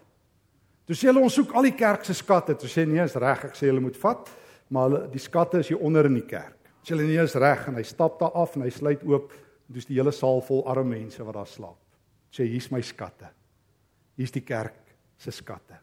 toe 0.86 0.96
sê 0.96 1.10
hulle 1.10 1.24
ons 1.24 1.34
soek 1.34 1.54
al 1.58 1.70
die 1.70 1.78
kerk 1.78 2.06
se 2.06 2.14
skatte. 2.18 2.56
Toe 2.60 2.70
sê 2.70 2.86
nee 2.88 3.04
is 3.04 3.18
reg. 3.22 3.48
Ek 3.50 3.58
sê 3.58 3.70
hulle 3.70 3.84
moet 3.84 3.98
vat 4.02 4.30
maar 4.74 4.90
hulle 4.90 5.02
die 5.14 5.22
skatte 5.22 5.62
is 5.62 5.70
hier 5.70 5.82
onder 5.86 6.08
in 6.10 6.18
die 6.18 6.28
kerk. 6.28 6.58
Sê 6.86 6.96
hulle 6.96 7.08
nee 7.08 7.22
is 7.22 7.36
reg. 7.38 7.68
En 7.70 7.78
hy 7.80 7.86
stap 7.86 8.20
daar 8.22 8.36
af 8.38 8.56
en 8.56 8.66
hy 8.66 8.72
sluit 8.74 9.04
oop 9.08 9.34
en 9.34 9.78
dis 9.78 9.88
die 9.90 9.98
hele 9.98 10.14
saal 10.14 10.42
vol 10.46 10.64
arme 10.70 10.96
mense 10.96 11.24
wat 11.26 11.38
daar 11.38 11.50
slaap. 11.50 11.82
Sê 12.34 12.48
hier's 12.50 12.70
my 12.74 12.82
skatte. 12.86 13.30
Hier's 14.18 14.34
die 14.34 14.44
kerk 14.46 14.78
se 15.22 15.34
skatte. 15.34 15.80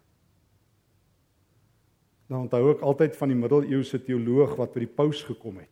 Dan 2.29 2.47
onthou 2.47 2.71
ek 2.73 2.85
altyd 2.87 3.17
van 3.19 3.33
die 3.33 3.37
middeleeuse 3.37 4.01
teoloog 4.07 4.55
wat 4.61 4.73
by 4.75 4.87
die 4.87 4.95
paus 5.01 5.21
gekom 5.27 5.59
het. 5.61 5.69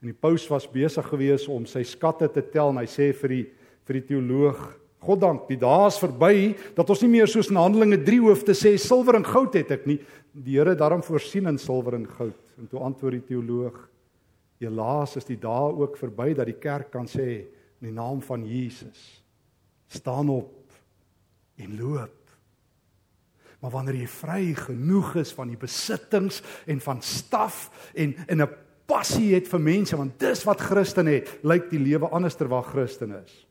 En 0.00 0.10
die 0.12 0.16
paus 0.16 0.46
was 0.52 0.68
besig 0.70 1.06
gewees 1.08 1.46
om 1.48 1.66
sy 1.68 1.82
skatte 1.88 2.28
te 2.32 2.42
tel 2.52 2.72
en 2.72 2.80
hy 2.82 2.88
sê 2.90 3.10
vir 3.16 3.38
die 3.38 3.44
vir 3.84 3.98
die 3.98 4.06
teoloog: 4.14 4.60
"God 5.04 5.20
dank, 5.20 5.48
die 5.48 5.58
dae 5.60 5.86
is 5.86 5.98
verby 6.00 6.54
dat 6.76 6.90
ons 6.90 7.02
nie 7.04 7.10
meer 7.10 7.28
soos 7.28 7.50
in 7.52 7.60
Handelinge 7.60 8.00
3 8.04 8.20
hoef 8.24 8.44
te 8.44 8.56
sê 8.56 8.76
silwer 8.80 9.18
en 9.18 9.24
goud 9.24 9.54
het 9.54 9.70
ek 9.70 9.86
nie. 9.86 9.98
Die 10.32 10.56
Here 10.58 10.74
daarom 10.74 11.02
voorsien 11.02 11.46
in 11.46 11.58
silwer 11.58 11.94
en 11.94 12.08
goud." 12.08 12.40
En 12.58 12.68
toe 12.68 12.80
antwoord 12.80 13.20
die 13.20 13.28
teoloog: 13.34 13.76
"Helaas 14.60 15.16
is 15.16 15.24
die 15.24 15.38
dae 15.38 15.72
ook 15.72 15.96
verby 15.96 16.34
dat 16.34 16.46
die 16.46 16.58
kerk 16.58 16.90
kan 16.90 17.06
sê 17.06 17.46
in 17.80 17.90
die 17.90 17.92
naam 17.92 18.22
van 18.22 18.46
Jesus: 18.46 19.22
Staan 19.88 20.28
op 20.28 20.72
en 21.56 21.78
loop." 21.78 22.24
Maar 23.60 23.70
wanneer 23.70 23.94
jy 23.94 24.06
vry 24.06 24.42
genoeg 24.54 25.14
is 25.16 25.32
van 25.32 25.48
die 25.48 25.56
besittings 25.56 26.42
en 26.66 26.80
van 26.80 26.98
staf 27.02 27.70
en 27.94 28.14
in 28.28 28.42
'n 28.42 28.48
passie 28.86 29.34
het 29.34 29.48
vir 29.48 29.60
mense 29.60 29.96
want 29.96 30.18
dis 30.20 30.44
wat 30.44 30.60
Christen 30.60 31.06
het, 31.06 31.38
lyk 31.42 31.70
die 31.70 31.80
lewe 31.80 32.08
anders 32.08 32.36
ter 32.36 32.48
waar 32.48 32.66
Christen 32.68 33.14
is. 33.24 33.46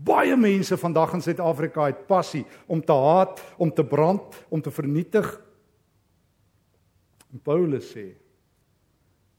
Baie 0.00 0.36
mense 0.36 0.78
vandag 0.80 1.12
in 1.18 1.22
Suid-Afrika 1.24 1.84
het 1.90 2.06
passie 2.08 2.46
om 2.66 2.80
te 2.80 2.96
haat, 2.96 3.42
om 3.60 3.72
te 3.72 3.84
brand, 3.84 4.36
om 4.48 4.62
te 4.62 4.72
vernietig. 4.72 5.28
En 7.32 7.42
Paulus 7.44 7.90
sê: 7.92 8.06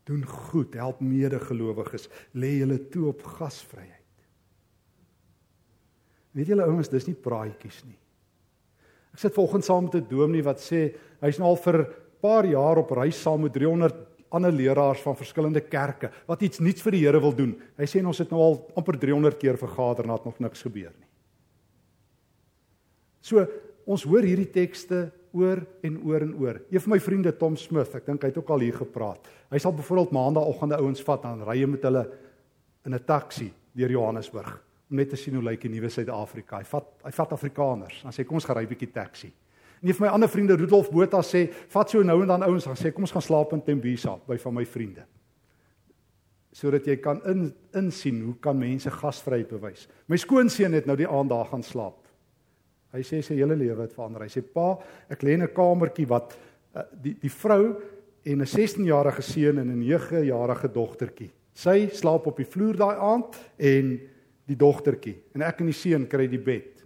Doen 0.06 0.21
goed, 0.26 0.76
help 0.78 1.02
medegelowiges, 1.02 2.08
lê 2.38 2.60
julle 2.60 2.78
toe 2.93 3.08
op 3.10 3.26
gasvryheid. 3.39 3.97
Weet 6.38 6.54
julle 6.54 6.67
ouens, 6.69 6.91
dis 6.91 7.10
nie 7.10 7.17
praatjies 7.17 7.82
nie. 7.88 7.97
Ek 9.12 9.19
sit 9.19 9.36
vanoggend 9.36 9.65
saam 9.67 9.89
met 9.89 9.95
'n 9.95 10.08
dominee 10.08 10.43
wat 10.43 10.62
sê 10.63 10.95
hy's 11.21 11.39
nou 11.39 11.50
al 11.50 11.60
vir 11.60 11.78
'n 11.82 11.88
paar 12.21 12.45
jaar 12.45 12.78
op 12.78 12.91
reis 12.91 13.21
saam 13.21 13.41
met 13.41 13.54
300 13.54 14.11
ander 14.32 14.52
leraars 14.52 15.02
van 15.04 15.17
verskillende 15.20 15.62
kerke 15.62 16.12
wat 16.28 16.41
iets 16.41 16.60
nuuts 16.60 16.84
vir 16.86 16.96
die 16.96 17.04
Here 17.06 17.20
wil 17.22 17.34
doen. 17.36 17.56
Hy 17.78 17.88
sê 17.89 18.04
ons 18.06 18.22
het 18.24 18.32
nou 18.32 18.41
al 18.41 18.60
amper 18.80 18.98
300 19.00 19.39
keer 19.39 19.60
vergader 19.60 20.08
en 20.08 20.15
het 20.15 20.26
nog 20.26 20.39
niks 20.39 20.63
gebeur 20.67 20.91
nie. 20.91 21.10
So 23.22 23.46
ons 23.86 24.06
hoor 24.08 24.26
hierdie 24.26 24.50
tekste 24.54 25.10
oor 25.36 25.62
en 25.84 26.00
oor 26.06 26.26
en 26.26 26.34
oor. 26.39 26.60
Een 26.72 26.84
van 26.84 26.94
my 26.96 27.00
vriende 27.00 27.32
Tom 27.38 27.56
Smith, 27.60 27.94
ek 27.96 28.08
dink 28.08 28.24
hy 28.24 28.32
het 28.32 28.39
ook 28.39 28.52
al 28.52 28.65
hier 28.65 28.78
gepraat. 28.82 29.30
Hy 29.52 29.60
sal 29.62 29.76
byvoorbeeld 29.76 30.15
maandagooggende 30.15 30.80
ouens 30.82 31.04
vat 31.08 31.28
en 31.30 31.46
ry 31.48 31.63
met 31.70 31.88
hulle 31.88 32.04
in 32.86 32.96
'n 32.96 33.06
taxi 33.06 33.52
deur 33.74 33.91
Johannesburg 33.91 34.60
om 34.89 34.98
net 34.98 35.10
te 35.10 35.15
sien 35.15 35.34
hoe 35.34 35.44
lyk 35.44 35.62
die 35.62 35.70
nuwe 35.70 35.89
Suid-Afrika. 35.89 36.58
Hy 36.58 36.63
vat 36.63 36.88
hy 37.04 37.12
vat 37.12 37.32
Afrikaners. 37.32 38.02
Dan 38.04 38.12
sê 38.12 38.26
kom 38.26 38.36
ons 38.36 38.46
gaan 38.46 38.58
ry 38.58 38.63
'n 38.63 38.74
bietjie 38.74 38.91
taxi. 38.91 39.32
En 39.82 39.88
een 39.88 39.96
van 39.98 40.06
my 40.06 40.12
ander 40.13 40.30
vriende 40.30 40.56
Rudolf 40.56 40.91
Botha 40.91 41.24
sê 41.26 41.48
vat 41.74 41.89
so 41.89 42.04
nou 42.06 42.20
en 42.22 42.30
dan 42.30 42.44
ouens 42.46 42.67
dan 42.70 42.78
sê 42.78 42.91
kom 42.94 43.08
ons 43.08 43.13
gaan 43.15 43.26
slaap 43.26 43.56
in 43.58 43.63
Tembisa 43.65 44.13
by 44.28 44.38
van 44.38 44.54
my 44.54 44.65
vriende. 44.65 45.08
Sodat 46.54 46.86
jy 46.86 47.00
kan 47.02 47.22
in 47.26 47.48
insien 47.80 48.20
hoe 48.22 48.36
kan 48.44 48.60
mense 48.60 48.91
gasvryheid 48.91 49.50
bewys. 49.50 49.88
My 50.06 50.20
skoonseun 50.22 50.78
het 50.78 50.86
nou 50.86 50.98
die 51.00 51.10
aand 51.10 51.32
daar 51.32 51.50
gaan 51.50 51.65
slaap. 51.65 51.98
Hy 52.91 53.02
sê 53.08 53.22
sy 53.24 53.39
hele 53.39 53.56
lewe 53.56 53.88
het 53.88 53.96
verander. 53.96 54.28
Hy 54.28 54.34
sê 54.34 54.44
pa, 54.44 54.76
ek 55.10 55.24
lê 55.24 55.34
in 55.34 55.44
'n 55.44 55.56
kamertjie 55.56 56.08
wat 56.08 56.38
uh, 56.76 56.84
die 56.91 57.15
die 57.15 57.32
vrou 57.32 57.82
en 58.24 58.41
'n 58.41 58.46
16-jarige 58.46 59.22
seun 59.22 59.58
en 59.58 59.72
'n 59.72 59.82
9-jarige 59.82 60.67
dogtertjie. 60.67 61.32
Sy 61.54 61.89
slaap 61.89 62.28
op 62.28 62.38
die 62.38 62.46
vloer 62.46 62.78
daai 62.78 62.96
aand 62.96 63.36
en 63.58 64.00
die 64.46 64.56
dogtertjie 64.56 65.17
en 65.34 65.41
ek 65.41 65.60
en 65.60 65.65
die 65.65 65.74
seun 65.74 66.08
kry 66.08 66.28
die 66.28 66.39
bed. 66.39 66.84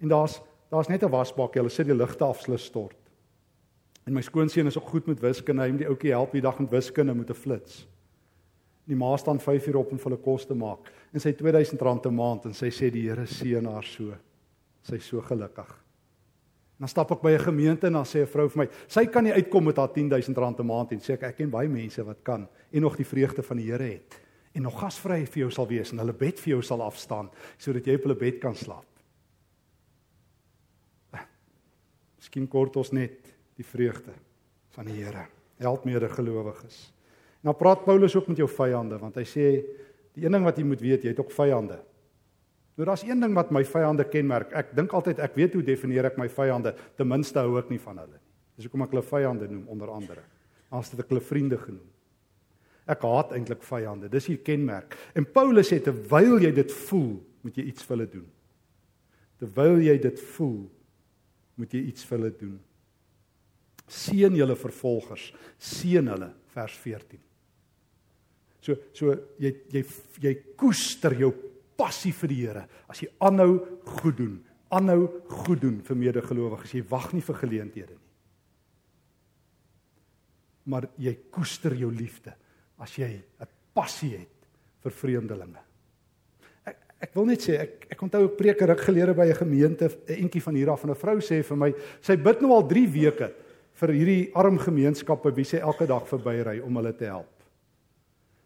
En 0.00 0.08
daar's 0.08 0.40
daar's 0.70 0.88
net 0.88 1.02
'n 1.02 1.10
wasbak, 1.10 1.54
hulle 1.54 1.68
sit 1.70 1.86
die 1.86 1.94
ligte 1.94 2.24
af, 2.24 2.44
hulle 2.44 2.58
stort. 2.58 2.96
En 4.06 4.12
my 4.12 4.20
skoonseun 4.20 4.66
is 4.66 4.78
ook 4.78 4.88
goed 4.88 5.06
met 5.06 5.20
wiskunde, 5.20 5.62
hy 5.62 5.70
moet 5.70 5.78
die 5.78 5.88
ouetjie 5.88 6.10
help 6.10 6.32
die 6.32 6.40
dag 6.40 6.58
met 6.58 6.70
wiskunde 6.70 7.14
met 7.14 7.30
'n 7.30 7.34
flits. 7.34 7.86
Die 8.84 8.96
ma 8.96 9.16
staan 9.16 9.40
5 9.40 9.66
uur 9.66 9.76
op 9.76 9.92
om 9.92 9.98
vir 9.98 10.10
hulle 10.10 10.22
kos 10.22 10.46
te 10.46 10.54
maak 10.54 10.92
en 11.12 11.20
sy 11.20 11.32
R2000 11.32 12.06
'n 12.06 12.14
maand 12.14 12.44
en 12.44 12.54
sy 12.54 12.68
sê 12.68 12.90
die 12.90 13.08
Here 13.08 13.26
seën 13.26 13.64
haar 13.64 13.84
so. 13.84 14.14
Sy's 14.82 15.06
so 15.06 15.20
gelukkig. 15.20 15.84
Dan 16.78 16.88
stap 16.88 17.10
ek 17.10 17.22
by 17.22 17.30
'n 17.30 17.38
gemeente 17.38 17.86
en 17.86 17.92
dan 17.92 18.04
sê 18.04 18.20
'n 18.20 18.26
vrou 18.26 18.48
vir 18.48 18.58
my, 18.58 18.68
sy 18.86 19.06
kan 19.06 19.24
nie 19.24 19.32
uitkom 19.32 19.64
met 19.64 19.76
haar 19.76 19.88
R10000 19.88 20.60
'n 20.60 20.66
maand 20.66 20.92
en 20.92 20.98
sê 20.98 21.14
ek 21.14 21.22
ek 21.22 21.36
ken 21.36 21.50
baie 21.50 21.68
mense 21.68 22.04
wat 22.04 22.22
kan 22.22 22.48
en 22.72 22.80
nog 22.82 22.96
die 22.96 23.06
vreugde 23.06 23.42
van 23.42 23.56
die 23.56 23.70
Here 23.70 23.84
het 23.84 24.20
en 24.54 24.62
nog 24.62 24.80
gasvry 24.80 25.24
vir 25.26 25.40
jou 25.40 25.50
sal 25.50 25.66
wees 25.66 25.92
en 25.92 25.98
hulle 25.98 26.12
bed 26.12 26.38
vir 26.40 26.50
jou 26.54 26.62
sal 26.62 26.82
afstaan 26.82 27.30
sodat 27.58 27.86
jy 27.86 27.94
op 27.94 28.02
hulle 28.02 28.14
bed 28.18 28.40
kan 28.40 28.54
slaap. 28.54 28.93
Miskien 32.24 32.46
kort 32.48 32.78
ons 32.80 32.88
net 32.96 33.34
die 33.58 33.66
vreugde 33.68 34.14
van 34.72 34.88
die 34.88 34.96
Here. 34.96 35.26
Help 35.60 35.84
medegelowiges. 35.84 36.86
Nou 37.44 37.52
praat 37.52 37.82
Paulus 37.84 38.14
ook 38.16 38.30
met 38.32 38.38
jou 38.40 38.48
vyande 38.48 38.96
want 38.96 39.18
hy 39.20 39.26
sê 39.28 39.48
die 40.16 40.24
een 40.24 40.32
ding 40.32 40.46
wat 40.46 40.56
jy 40.56 40.64
moet 40.64 40.80
weet, 40.80 41.04
jy 41.04 41.12
het 41.12 41.20
ook 41.20 41.34
vyande. 41.34 41.76
Nou 42.78 42.86
daar's 42.88 43.04
een 43.04 43.20
ding 43.20 43.34
wat 43.36 43.52
my 43.52 43.60
vyande 43.68 44.06
kenmerk. 44.08 44.54
Ek 44.56 44.72
dink 44.72 44.94
altyd 44.96 45.20
ek 45.20 45.36
weet 45.36 45.58
hoe 45.58 45.62
definieer 45.66 46.08
ek 46.08 46.16
my 46.18 46.30
vyande, 46.32 46.72
ten 46.96 47.10
minste 47.10 47.44
hou 47.44 47.58
ek 47.60 47.68
nie 47.68 47.82
van 47.82 48.00
hulle 48.00 48.16
nie. 48.16 48.22
Dis 48.56 48.70
hoekom 48.70 48.86
ek 48.86 48.94
hulle 48.94 49.04
vyande 49.04 49.48
noem 49.50 49.66
onder 49.74 49.92
andere. 49.92 50.24
As 50.72 50.88
dit 50.94 51.02
ek 51.04 51.12
hulle 51.12 51.22
vriende 51.22 51.58
genoem. 51.60 51.84
Ek 52.88 53.04
haat 53.04 53.34
eintlik 53.36 53.62
vyande. 53.68 54.08
Dis 54.08 54.30
hier 54.32 54.40
kenmerk. 54.44 54.96
En 55.12 55.28
Paulus 55.28 55.68
sê 55.68 55.82
terwyl 55.84 56.38
jy 56.40 56.54
dit 56.56 56.72
voel, 56.88 57.18
moet 57.44 57.60
jy 57.60 57.68
iets 57.68 57.84
vir 57.84 57.96
hulle 57.98 58.08
doen. 58.16 58.26
Terwyl 59.44 59.84
jy 59.84 59.98
dit 60.00 60.24
voel, 60.34 60.64
moet 61.60 61.74
jy 61.74 61.82
iets 61.90 62.06
vir 62.08 62.18
hulle 62.18 62.32
doen. 62.38 62.56
Seën 63.90 64.36
julle 64.36 64.56
vervolgers, 64.56 65.28
seën 65.60 66.08
hulle 66.08 66.30
vers 66.54 66.76
14. 66.82 67.20
So 68.64 68.78
so 68.96 69.12
jy 69.42 69.52
jy 69.74 69.82
jy 70.24 70.34
koester 70.56 71.16
jou 71.20 71.32
passie 71.76 72.14
vir 72.16 72.32
die 72.32 72.40
Here. 72.46 72.64
As 72.88 73.02
jy 73.02 73.10
aanhou 73.20 73.58
goed 73.98 74.16
doen, 74.22 74.38
aanhou 74.72 75.08
goed 75.44 75.60
doen 75.60 75.82
vir 75.84 76.00
medegelowiges, 76.00 76.78
jy 76.78 76.86
wag 76.88 77.12
nie 77.12 77.24
vir 77.24 77.40
geleenthede 77.42 77.98
nie. 77.98 78.10
Maar 80.72 80.88
jy 80.96 81.12
koester 81.34 81.76
jou 81.76 81.90
liefde 81.92 82.32
as 82.80 82.96
jy 82.98 83.10
'n 83.40 83.48
passie 83.74 84.16
het 84.16 84.48
vir 84.82 84.92
vreemdelinge. 84.92 85.73
Ek 87.02 87.14
wil 87.16 87.26
net 87.28 87.44
sê 87.44 87.58
ek 87.60 87.86
ek 87.92 88.02
onthou 88.02 88.24
'n 88.24 88.36
preker 88.36 88.70
ek 88.70 88.80
gelede 88.86 89.14
by 89.14 89.26
'n 89.26 89.34
gemeente 89.34 89.88
'n 89.88 90.24
entjie 90.24 90.42
van 90.42 90.54
hier 90.54 90.70
af 90.70 90.80
van 90.80 90.90
'n 90.90 90.96
vrou 90.96 91.18
sê 91.20 91.42
vir 91.42 91.56
my 91.56 91.74
sy 92.00 92.16
bid 92.16 92.40
nou 92.40 92.52
al 92.52 92.68
3 92.68 92.86
weke 92.86 93.32
vir 93.74 93.88
hierdie 93.88 94.30
arm 94.34 94.58
gemeenskappe 94.58 95.34
wie 95.34 95.44
sy 95.44 95.56
elke 95.56 95.86
dag 95.86 96.06
verbyry 96.06 96.60
om 96.60 96.76
hulle 96.76 96.92
te 96.92 97.04
help. 97.04 97.30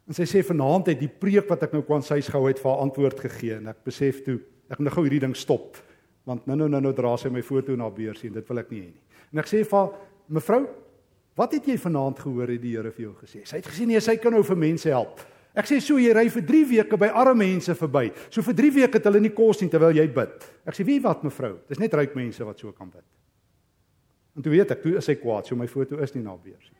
En 0.09 0.15
sy 0.15 0.25
sê 0.25 0.43
vanaand 0.43 0.87
het 0.87 1.01
die 1.01 1.09
preek 1.21 1.49
wat 1.49 1.63
ek 1.63 1.73
nou 1.73 1.83
kwans 1.83 2.09
huis 2.09 2.29
gehou 2.29 2.49
het 2.49 2.59
vir 2.59 2.71
haar 2.71 2.81
antwoord 2.81 3.21
gegee 3.21 3.57
en 3.57 3.69
ek 3.69 3.85
besef 3.85 4.25
toe 4.25 4.41
ek 4.71 4.79
moet 4.79 4.89
nou 4.89 4.95
gou 4.95 5.03
hierdie 5.05 5.27
ding 5.27 5.37
stop 5.37 5.77
want 6.25 6.47
nou 6.47 6.57
nou 6.57 6.69
nou 6.69 6.81
nou 6.81 6.93
dra 6.93 7.17
sy 7.17 7.29
my 7.29 7.43
foto 7.43 7.77
na 7.77 7.91
beurs 7.91 8.25
en 8.25 8.33
dit 8.33 8.49
wil 8.49 8.59
ek 8.59 8.71
nie 8.71 8.81
hê 8.81 8.87
nie. 8.87 9.03
En 9.33 9.39
ek 9.39 9.47
sê 9.47 9.65
vir 9.65 9.79
haar 9.79 9.91
mevrou 10.29 10.67
Wat 11.39 11.53
het 11.55 11.69
jy 11.71 11.77
vanaand 11.79 12.19
gehoor 12.19 12.51
het 12.51 12.63
die 12.63 12.75
Here 12.75 12.91
vir 12.91 13.05
jou 13.05 13.13
gesê? 13.21 13.45
Sy 13.47 13.61
het 13.61 13.69
gesê 13.71 13.85
nee, 13.87 14.01
sy 14.03 14.17
kan 14.19 14.35
nou 14.35 14.43
vir 14.47 14.59
mense 14.59 14.91
help. 14.91 15.21
Ek 15.59 15.67
sê 15.67 15.81
so 15.83 15.99
jy 15.99 16.13
ry 16.15 16.29
vir 16.31 16.45
3 16.47 16.67
weke 16.71 16.99
by 17.01 17.09
arme 17.19 17.43
mense 17.43 17.75
verby. 17.75 18.13
So 18.31 18.45
vir 18.47 18.55
3 18.61 18.75
weke 18.77 19.01
het 19.01 19.07
hulle 19.11 19.23
nie 19.25 19.35
kos 19.35 19.63
nie 19.63 19.71
terwyl 19.73 19.97
jy 19.97 20.07
bid. 20.15 20.47
Ek 20.63 20.77
sê 20.77 20.87
wie 20.87 21.01
wat 21.03 21.25
mevrou? 21.27 21.57
Dis 21.67 21.81
net 21.83 21.97
ryk 21.99 22.15
mense 22.19 22.47
wat 22.47 22.63
so 22.63 22.71
kan 22.73 22.91
bid. 22.93 23.07
En 24.39 24.45
toe 24.45 24.53
weet 24.55 24.71
ek, 24.71 24.85
toe 24.85 24.95
is 25.01 25.09
hy 25.11 25.17
kwaad, 25.19 25.49
so 25.49 25.59
my 25.59 25.67
foto 25.67 25.99
is 26.05 26.15
nie 26.15 26.23
na 26.23 26.37
beurs 26.39 26.69
nie. 26.71 26.78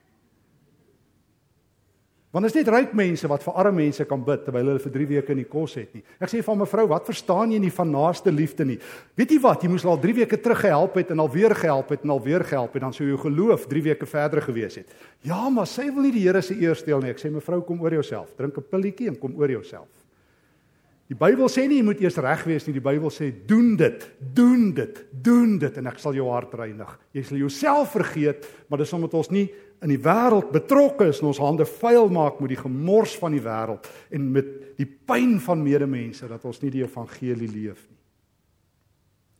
Want 2.29 2.45
dit 2.45 2.53
is 2.53 2.59
net 2.59 2.69
ryk 2.69 2.91
mense 2.93 3.29
wat 3.31 3.41
vir 3.41 3.55
arme 3.57 3.81
mense 3.81 4.05
kan 4.05 4.21
bid 4.21 4.43
terwyl 4.45 4.67
hulle 4.69 4.83
vir 4.83 4.93
3 4.93 5.07
weke 5.15 5.37
nie 5.37 5.47
kos 5.49 5.79
het 5.79 5.95
nie. 5.97 6.03
Ek 6.21 6.29
sê 6.29 6.43
van 6.45 6.59
mevrou, 6.61 6.85
wat 6.91 7.07
verstaan 7.09 7.55
jy 7.55 7.61
nie 7.63 7.73
van 7.73 7.89
naaste 7.89 8.29
liefde 8.35 8.67
nie? 8.69 8.77
Weet 9.17 9.33
jy 9.33 9.39
wat? 9.47 9.65
Jy 9.65 9.71
moes 9.73 9.87
al 9.89 9.97
3 10.03 10.17
weke 10.19 10.37
terug 10.45 10.61
gehelp 10.61 10.99
het 11.01 11.15
en 11.15 11.25
al 11.25 11.31
weer 11.33 11.55
gehelp 11.57 11.95
het 11.95 12.05
en 12.05 12.13
al 12.13 12.21
weer 12.21 12.45
gehelp 12.45 12.77
het 12.77 12.85
dan 12.85 12.93
sou 12.93 13.07
jou 13.09 13.17
geloof 13.23 13.65
3 13.71 13.85
weke 13.87 14.09
verder 14.11 14.45
gewees 14.45 14.77
het. 14.83 14.93
Ja, 15.25 15.49
maar 15.49 15.71
sy 15.71 15.89
wil 15.89 16.05
nie 16.05 16.13
die 16.19 16.27
Here 16.27 16.43
se 16.45 16.59
eer 16.61 16.77
steel 16.77 17.01
nie. 17.01 17.15
Ek 17.15 17.23
sê 17.23 17.33
mevrou, 17.33 17.63
kom 17.65 17.81
oor 17.81 17.97
jouself. 17.97 18.37
Drink 18.37 18.59
'n 18.59 18.69
pilletjie 18.77 19.09
en 19.09 19.17
kom 19.17 19.33
oor 19.41 19.49
jouself. 19.49 19.89
Die 21.09 21.17
Bybel 21.17 21.49
sê 21.49 21.65
nie 21.65 21.79
jy 21.79 21.85
moet 21.87 22.01
eers 22.05 22.19
reg 22.21 22.43
wees 22.45 22.67
nie. 22.67 22.75
Die 22.77 22.85
Bybel 22.85 23.09
sê 23.09 23.31
doen 23.49 23.77
dit, 23.81 24.03
doen 24.21 24.75
dit, 24.77 24.99
doen 25.11 25.59
dit 25.59 25.79
en 25.81 25.87
ek 25.87 25.99
sal 25.99 26.13
jou 26.13 26.29
hart 26.29 26.53
reinig. 26.53 26.91
Jy 27.17 27.23
sal 27.23 27.39
jouself 27.39 27.95
vergeet, 27.97 28.45
maar 28.69 28.83
dis 28.83 28.93
omdat 28.93 29.15
ons 29.15 29.31
nie 29.31 29.47
in 29.85 29.93
die 29.93 30.01
wêreld 30.03 30.51
betrokke 30.55 31.07
is 31.13 31.21
en 31.23 31.31
ons 31.31 31.41
hande 31.43 31.67
vuil 31.69 32.09
maak 32.11 32.41
met 32.43 32.51
die 32.51 32.61
gemors 32.61 33.15
van 33.21 33.35
die 33.37 33.43
wêreld 33.45 33.87
en 34.15 34.27
met 34.35 34.49
die 34.79 34.87
pyn 34.87 35.37
van 35.43 35.63
medemense 35.63 36.27
dat 36.31 36.45
ons 36.49 36.61
nie 36.63 36.73
die 36.75 36.83
evangelie 36.83 37.51
leef 37.51 37.85
nie. 37.87 37.99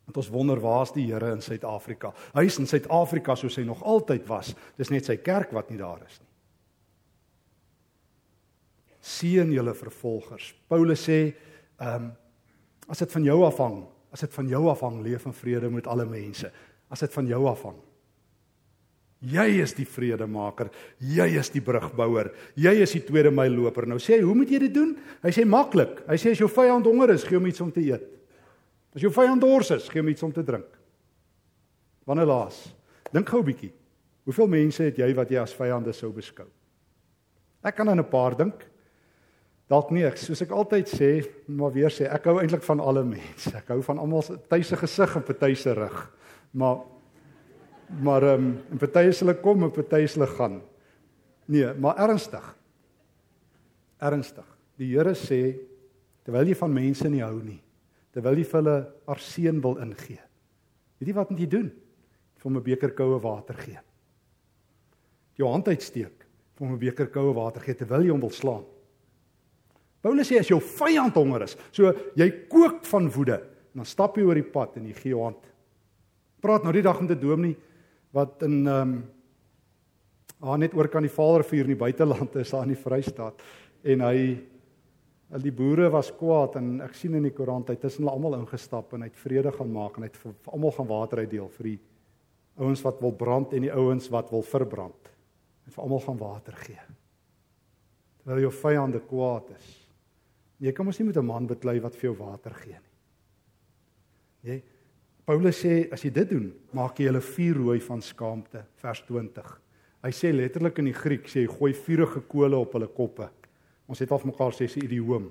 Want 0.09 0.23
ons 0.23 0.31
wonder 0.33 0.57
waar's 0.57 0.89
die 0.95 1.05
Here 1.05 1.35
in 1.35 1.43
Suid-Afrika? 1.45 2.09
Hy 2.33 2.47
is 2.47 2.57
in 2.57 2.65
Suid-Afrika 2.65 3.35
soos 3.37 3.59
hy 3.59 3.65
nog 3.67 3.83
altyd 3.85 4.25
was. 4.25 4.55
Dis 4.79 4.89
net 4.89 5.05
sy 5.05 5.19
kerk 5.21 5.51
wat 5.53 5.69
nie 5.69 5.77
daar 5.77 6.01
is 6.01 6.15
nie. 6.17 6.25
Seën 9.05 9.53
julle 9.53 9.75
vervolgers. 9.77 10.49
Paulus 10.71 11.05
sê, 11.05 11.21
ehm 11.77 12.09
um, 12.09 12.09
as 12.89 13.03
dit 13.03 13.11
van 13.13 13.21
jou 13.27 13.35
afhang, 13.45 13.83
as 14.09 14.23
dit 14.25 14.33
van 14.33 14.47
jou 14.49 14.63
afhang, 14.71 14.95
leef 15.05 15.27
in 15.29 15.35
vrede 15.37 15.69
met 15.69 15.85
alle 15.87 16.07
mense. 16.09 16.49
As 16.89 17.03
dit 17.05 17.13
van 17.13 17.27
jou 17.29 17.43
afhang, 17.45 17.75
Jy 19.19 19.47
is 19.59 19.73
die 19.75 19.87
vredemaker. 19.87 20.69
Jy 21.03 21.25
is 21.41 21.49
die 21.51 21.61
brugbouer. 21.63 22.31
Jy 22.55 22.71
is 22.85 22.93
die 22.95 23.01
tweede 23.03 23.31
myloper. 23.35 23.83
Nou 23.89 23.99
sê 23.99 24.15
hy, 24.15 24.23
hoe 24.23 24.35
moet 24.37 24.51
jy 24.53 24.61
dit 24.63 24.73
doen? 24.73 24.93
Hy 25.25 25.33
sê 25.35 25.43
maklik. 25.43 25.99
Hy 26.07 26.15
sê 26.15 26.31
as 26.31 26.39
jou 26.39 26.47
vyand 26.47 26.87
honger 26.87 27.11
is, 27.17 27.25
gee 27.27 27.35
hom 27.35 27.49
iets 27.49 27.59
om 27.65 27.71
te 27.75 27.83
eet. 27.83 28.05
As 28.95 29.03
jou 29.03 29.11
vyand 29.13 29.43
dors 29.43 29.73
is, 29.75 29.89
gee 29.91 29.99
hom 29.99 30.11
iets 30.13 30.23
om 30.23 30.31
te 30.31 30.43
drink. 30.45 30.69
Wanneer 32.07 32.31
laas? 32.31 32.61
Dink 33.11 33.27
gou 33.27 33.41
'n 33.41 33.45
bietjie. 33.51 33.73
Hoeveel 34.25 34.47
mense 34.47 34.83
het 34.83 34.97
jy 34.97 35.13
wat 35.13 35.29
jy 35.29 35.37
as 35.41 35.53
vyande 35.53 35.93
sou 35.93 36.11
beskou? 36.13 36.47
Ek 37.63 37.75
kan 37.75 37.89
aan 37.89 37.99
'n 37.99 38.09
paar 38.09 38.35
dink. 38.35 38.65
Dalk 39.69 39.91
nie, 39.91 40.09
soos 40.15 40.41
ek 40.41 40.51
altyd 40.51 40.87
sê, 40.87 41.29
maar 41.47 41.71
weer 41.71 41.89
sê, 41.89 42.09
ek 42.11 42.23
hou 42.23 42.39
eintlik 42.39 42.63
van 42.63 42.79
alle 42.79 43.03
mense. 43.03 43.55
Ek 43.55 43.67
hou 43.67 43.81
van 43.81 43.99
almal 43.99 44.21
se 44.21 44.37
tuise 44.49 44.75
gesig 44.75 45.15
en 45.15 45.23
party 45.23 45.53
se 45.53 45.73
rug. 45.73 46.11
Maar 46.53 46.77
Maar 47.89 48.23
ehm 48.23 48.45
um, 48.45 48.57
en 48.71 48.77
party 48.77 49.07
is 49.09 49.19
hulle 49.19 49.33
kom 49.41 49.63
en 49.65 49.71
party 49.73 50.03
is 50.05 50.13
hulle 50.13 50.27
gaan. 50.27 50.61
Nee, 51.49 51.73
maar 51.73 51.97
ernstig. 51.97 52.45
Ernstig. 53.97 54.45
Die 54.77 54.93
Here 54.93 55.15
sê 55.17 55.57
terwyl 56.23 56.51
jy 56.51 56.55
van 56.59 56.73
mense 56.73 57.09
nie 57.09 57.23
hou 57.25 57.39
nie, 57.41 57.59
terwyl 58.13 58.37
jy 58.37 58.45
vir 58.45 58.59
hulle 58.61 58.77
arseën 59.09 59.61
wil 59.63 59.79
ingee. 59.81 60.21
Weet 60.99 61.09
jy 61.09 61.15
wat 61.17 61.31
moet 61.33 61.41
jy 61.41 61.49
doen? 61.49 61.71
Vir 62.39 62.51
'n 62.51 62.63
beker 62.63 62.91
koue 62.93 63.19
water 63.19 63.55
gee. 63.55 63.79
Jou 65.35 65.49
hand 65.49 65.67
uitsteek, 65.67 66.25
vir 66.55 66.67
'n 66.67 66.77
beker 66.77 67.07
koue 67.07 67.33
water 67.33 67.61
gee 67.61 67.73
terwyl 67.73 68.03
jy 68.03 68.11
hom 68.11 68.21
wil 68.21 68.29
slaan. 68.29 68.65
Paulus 70.01 70.29
sê 70.29 70.39
as 70.39 70.47
jou 70.47 70.59
vyand 70.59 71.15
honger 71.15 71.41
is, 71.43 71.57
so 71.71 71.91
jy 72.15 72.47
kook 72.47 72.85
van 72.85 73.09
woede, 73.09 73.41
dan 73.75 73.85
stap 73.85 74.15
jy 74.17 74.23
oor 74.23 74.35
die 74.35 74.43
pad 74.43 74.77
en 74.77 74.85
jy 74.85 74.93
gee 74.93 75.09
jou 75.09 75.23
hand. 75.23 75.43
Praat 76.41 76.63
nou 76.63 76.71
die 76.71 76.81
dag 76.81 77.01
met 77.01 77.11
'n 77.11 77.19
dominee 77.19 77.57
wat 78.11 78.43
in 78.43 78.67
ehm 78.67 78.81
um, 78.81 78.99
Daar 80.39 80.57
net 80.57 80.71
oor 80.73 80.87
kan 80.87 81.03
die 81.03 81.11
Vaalrivier 81.11 81.67
in 81.67 81.73
die 81.73 81.79
buiteland 81.79 82.35
is 82.39 82.53
daar 82.53 82.63
in 82.63 82.71
die 82.71 82.79
Vrystaat 82.79 83.41
en 83.83 84.03
hy 84.07 84.19
al 85.35 85.43
die 85.43 85.51
boere 85.51 85.89
was 85.91 86.13
kwaad 86.15 86.55
en 86.57 86.79
ek 86.85 86.95
sien 86.95 87.17
in 87.19 87.27
die 87.27 87.33
koerant 87.35 87.67
hy 87.69 87.75
tussen 87.75 88.05
hulle 88.05 88.15
almal 88.15 88.37
ingestap 88.39 88.95
en 88.95 89.03
hy 89.03 89.09
het 89.11 89.19
vrede 89.19 89.51
gaan 89.53 89.73
maak 89.73 89.97
en 89.97 90.05
hy 90.05 90.09
het 90.09 90.21
vir 90.21 90.37
almal 90.47 90.73
gaan 90.77 90.87
water 90.89 91.21
uitdeel 91.25 91.51
vir 91.57 91.69
die 91.73 91.75
ouens 92.59 92.83
wat 92.87 93.03
wil 93.03 93.13
brand 93.19 93.53
en 93.55 93.67
die 93.67 93.73
ouens 93.73 94.07
wat 94.11 94.31
wil 94.31 94.43
verbrand. 94.47 95.11
En 95.67 95.75
vir 95.75 95.83
almal 95.83 96.01
gaan 96.07 96.19
water 96.19 96.57
gee. 96.63 96.87
Terwyl 98.23 98.43
jou 98.47 98.55
vyande 98.63 99.03
kwaad 99.11 99.53
is. 99.55 99.69
Jy 100.59 100.73
kan 100.75 100.87
mos 100.87 100.99
nie 100.99 101.07
met 101.07 101.17
'n 101.17 101.25
man 101.25 101.47
beklei 101.47 101.79
wat 101.79 101.95
vir 101.95 102.11
jou 102.11 102.17
water 102.19 102.53
gee 102.63 102.79
nie. 102.79 102.95
Jy 104.43 104.63
Paulus 105.29 105.59
sê 105.61 105.83
as 105.93 106.01
jy 106.01 106.09
dit 106.09 106.31
doen, 106.31 106.47
maak 106.73 106.97
jy 106.97 107.05
hulle 107.05 107.19
vuur 107.21 107.57
rooi 107.59 107.81
van 107.85 107.99
skaamte, 108.01 108.63
vers 108.81 109.01
20. 109.05 109.49
Hy 110.01 110.09
sê 110.15 110.31
letterlik 110.33 110.79
in 110.81 110.87
die 110.89 110.95
Griek 110.97 111.27
sê 111.29 111.43
hy 111.43 111.51
gooi 111.51 111.69
vurige 111.77 112.23
kole 112.31 112.57
op 112.57 112.73
hulle 112.73 112.87
koppe. 112.89 113.27
Ons 113.85 114.01
het 114.01 114.09
al 114.09 114.23
mekaar 114.25 114.55
sê 114.57 114.65
sy 114.65 114.81
idioom. 114.87 115.27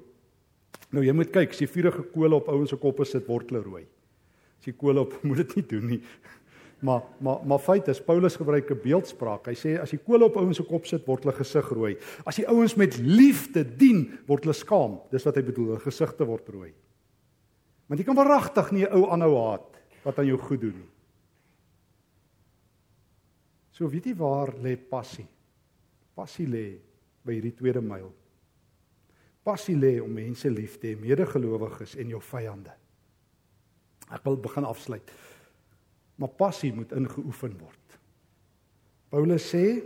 Nou 0.95 1.03
jy 1.03 1.15
moet 1.19 1.33
kyk, 1.35 1.51
as 1.51 1.63
jy 1.65 1.67
vurige 1.73 2.05
kole 2.13 2.39
op 2.39 2.47
ouens 2.53 2.71
se 2.71 2.79
koppe 2.79 3.09
sit, 3.11 3.27
word 3.27 3.51
hulle 3.51 3.65
rooi. 3.65 3.81
As 4.61 4.69
jy 4.69 4.77
kole 4.79 5.03
op 5.03 5.17
moet 5.27 5.41
dit 5.43 5.57
nie 5.59 5.65
doen 5.73 5.89
nie. 5.97 5.99
Maar 6.87 7.03
maar 7.19 7.43
maar 7.51 7.59
feit 7.59 7.91
is 7.91 7.99
Paulus 7.99 8.39
gebruik 8.39 8.71
'n 8.71 8.79
beeldspraak. 8.85 9.51
Hy 9.51 9.57
sê 9.59 9.73
as 9.83 9.91
jy 9.91 9.99
kole 9.99 10.29
op 10.31 10.39
ouens 10.39 10.63
se 10.63 10.67
kop 10.69 10.87
sit, 10.87 11.03
word 11.11 11.27
hulle 11.27 11.35
gesig 11.35 11.73
rooi. 11.75 11.97
As 12.23 12.39
jy 12.39 12.47
ouens 12.47 12.77
met 12.79 13.01
liefde 13.03 13.67
dien, 13.67 14.07
word 14.31 14.47
hulle 14.47 14.55
skaam. 14.55 15.01
Dis 15.11 15.27
wat 15.27 15.35
hy 15.35 15.43
bedoel, 15.43 15.73
hulle 15.75 15.83
gesigte 15.83 16.23
word 16.23 16.55
rooi. 16.55 16.71
Want 17.89 17.99
jy 17.99 18.07
kan 18.07 18.15
waaragtig 18.23 18.71
nie 18.71 18.87
'n 18.87 18.95
ou 18.95 19.11
aanhou 19.11 19.35
haat 19.43 19.78
wat 20.05 20.19
aan 20.19 20.29
jou 20.31 20.39
goed 20.41 20.63
doen 20.63 20.77
nie. 20.79 20.91
So 23.75 23.87
weet 23.87 24.09
jy 24.11 24.15
waar 24.19 24.55
lê 24.59 24.75
passie? 24.77 25.27
Passie 26.19 26.49
lê 26.51 26.67
by 27.23 27.37
hierdie 27.37 27.55
tweede 27.55 27.83
myl. 27.85 28.09
Passie 29.47 29.77
lê 29.79 29.97
om 30.03 30.11
mense 30.13 30.51
lief 30.51 30.77
te 30.83 30.91
hê, 30.93 30.99
medegelowiges 30.99 31.95
en 32.03 32.11
jou 32.11 32.21
vyande. 32.33 32.75
Ek 34.11 34.25
wil 34.27 34.39
begin 34.43 34.67
afsluit. 34.67 35.13
Maar 36.19 36.35
passie 36.41 36.73
moet 36.75 36.93
ingeoefen 36.97 37.55
word. 37.61 37.95
Paulus 39.13 39.47
sê 39.53 39.79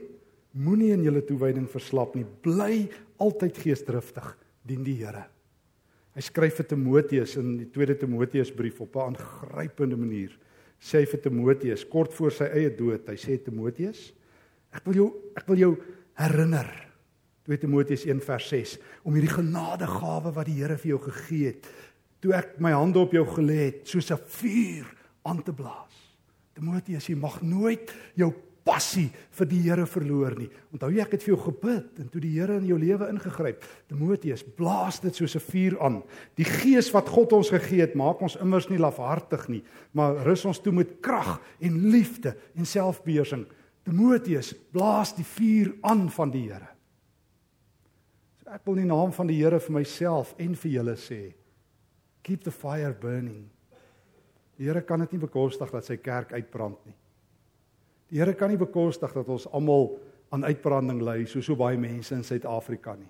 moenie 0.56 0.92
in 0.96 1.04
julle 1.06 1.22
toewyding 1.26 1.68
verslap 1.70 2.16
nie. 2.16 2.24
Bly 2.24 2.86
altyd 3.22 3.60
geesdriftig 3.60 4.32
dien 4.66 4.82
die 4.86 4.96
Here. 5.02 5.26
Hy 6.12 6.20
skryf 6.20 6.58
vir 6.60 6.68
Timoteus 6.68 7.36
in 7.40 7.54
die 7.56 7.68
tweede 7.72 7.96
Timoteusbrief 7.96 8.80
op 8.84 8.96
'n 8.96 9.14
aangrypende 9.14 9.96
manier. 9.96 10.32
Sê 10.80 11.00
hy 11.00 11.06
vir 11.06 11.20
Timoteus 11.20 11.84
kort 11.88 12.12
voor 12.12 12.30
sy 12.30 12.44
eie 12.44 12.70
dood, 12.70 13.08
hy 13.08 13.16
sê 13.16 13.38
Timoteus, 13.38 14.12
ek 14.72 14.84
wil 14.84 14.94
jou 14.94 15.12
ek 15.36 15.46
wil 15.46 15.56
jou 15.56 15.76
herinner 16.14 16.68
2 17.44 17.58
Timoteus 17.58 18.04
1 18.04 18.20
vers 18.20 18.48
6 18.48 18.78
om 19.04 19.14
hierdie 19.14 19.36
genadegawe 19.36 20.32
wat 20.34 20.46
die 20.46 20.60
Here 20.60 20.76
vir 20.76 20.90
jou 20.90 20.98
gegee 20.98 21.46
het, 21.46 21.66
toe 22.20 22.32
ek 22.34 22.60
my 22.60 22.72
hande 22.72 22.98
op 22.98 23.12
jou 23.12 23.24
gelê 23.26 23.70
het, 23.70 23.88
soos 23.88 24.10
'n 24.10 24.18
vuur 24.18 24.86
aan 25.24 25.42
te 25.42 25.52
blaas. 25.52 25.94
Timoteus, 26.54 27.08
jy 27.08 27.16
mag 27.16 27.40
nooit 27.42 27.92
jou 28.14 28.32
passie 28.64 29.08
vir 29.38 29.48
die 29.50 29.60
Here 29.64 29.86
verloor 29.86 30.36
nie. 30.38 30.48
Onthou 30.74 30.90
jy 30.92 31.02
ek 31.04 31.16
het 31.16 31.24
vir 31.24 31.34
jou 31.34 31.40
gebid 31.46 32.00
en 32.02 32.10
toe 32.12 32.22
die 32.22 32.32
Here 32.34 32.58
in 32.60 32.66
jou 32.68 32.78
lewe 32.78 33.08
ingegryp. 33.12 33.64
Timoteus, 33.90 34.44
blaas 34.56 35.00
dit 35.02 35.14
soos 35.14 35.36
'n 35.36 35.40
vuur 35.50 35.80
aan. 35.80 36.02
Die 36.36 36.44
gees 36.44 36.92
wat 36.92 37.08
God 37.08 37.32
ons 37.32 37.50
gegee 37.50 37.80
het, 37.80 37.94
maak 37.94 38.22
ons 38.22 38.36
immers 38.36 38.68
nie 38.68 38.78
lafhartig 38.78 39.48
nie, 39.48 39.62
maar 39.92 40.24
rus 40.24 40.44
ons 40.44 40.60
toe 40.60 40.72
met 40.72 41.00
krag 41.00 41.40
en 41.60 41.90
liefde 41.90 42.36
en 42.56 42.64
selfbeheersing. 42.64 43.46
Timoteus, 43.84 44.54
blaas 44.72 45.14
die 45.14 45.24
vuur 45.24 45.74
aan 45.82 46.08
van 46.10 46.30
die 46.30 46.48
Here. 46.48 46.68
So 48.42 48.50
ek 48.50 48.64
wil 48.64 48.76
in 48.76 48.88
die 48.88 48.94
naam 48.94 49.12
van 49.12 49.26
die 49.26 49.42
Here 49.42 49.60
vir 49.60 49.72
myself 49.72 50.34
en 50.38 50.54
vir 50.54 50.70
julle 50.70 50.96
sê, 50.96 51.34
keep 52.22 52.44
the 52.44 52.50
fire 52.50 52.94
burning. 52.94 53.50
Die 54.56 54.64
Here 54.64 54.82
kan 54.82 55.00
dit 55.00 55.12
nie 55.12 55.26
bekostig 55.26 55.70
dat 55.70 55.84
sy 55.84 55.96
kerk 55.96 56.32
uitbrand 56.32 56.78
nie. 56.86 56.94
Die 58.12 58.20
Here 58.20 58.34
kan 58.36 58.52
nie 58.52 58.60
bekostig 58.60 59.14
dat 59.16 59.28
ons 59.32 59.48
almal 59.56 59.94
aan 60.32 60.44
uitbranding 60.44 61.00
ly 61.00 61.22
soos 61.24 61.46
so 61.48 61.56
baie 61.56 61.78
mense 61.80 62.12
in 62.12 62.24
Suid-Afrika 62.26 62.92
nie. 62.98 63.08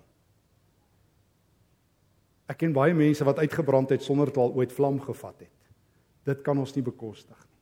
Ek 2.47 2.61
ken 2.61 2.75
baie 2.75 2.95
mense 2.95 3.25
wat 3.27 3.41
uitgebrand 3.43 3.91
het 3.91 4.03
sonder 4.03 4.31
dit 4.31 4.39
al 4.39 4.55
ooit 4.55 4.71
vlam 4.71 5.01
gevat 5.03 5.43
het. 5.43 5.51
Dit 6.23 6.43
kan 6.43 6.59
ons 6.59 6.71
nie 6.75 6.85
bekostig 6.85 7.35
nie. 7.35 7.59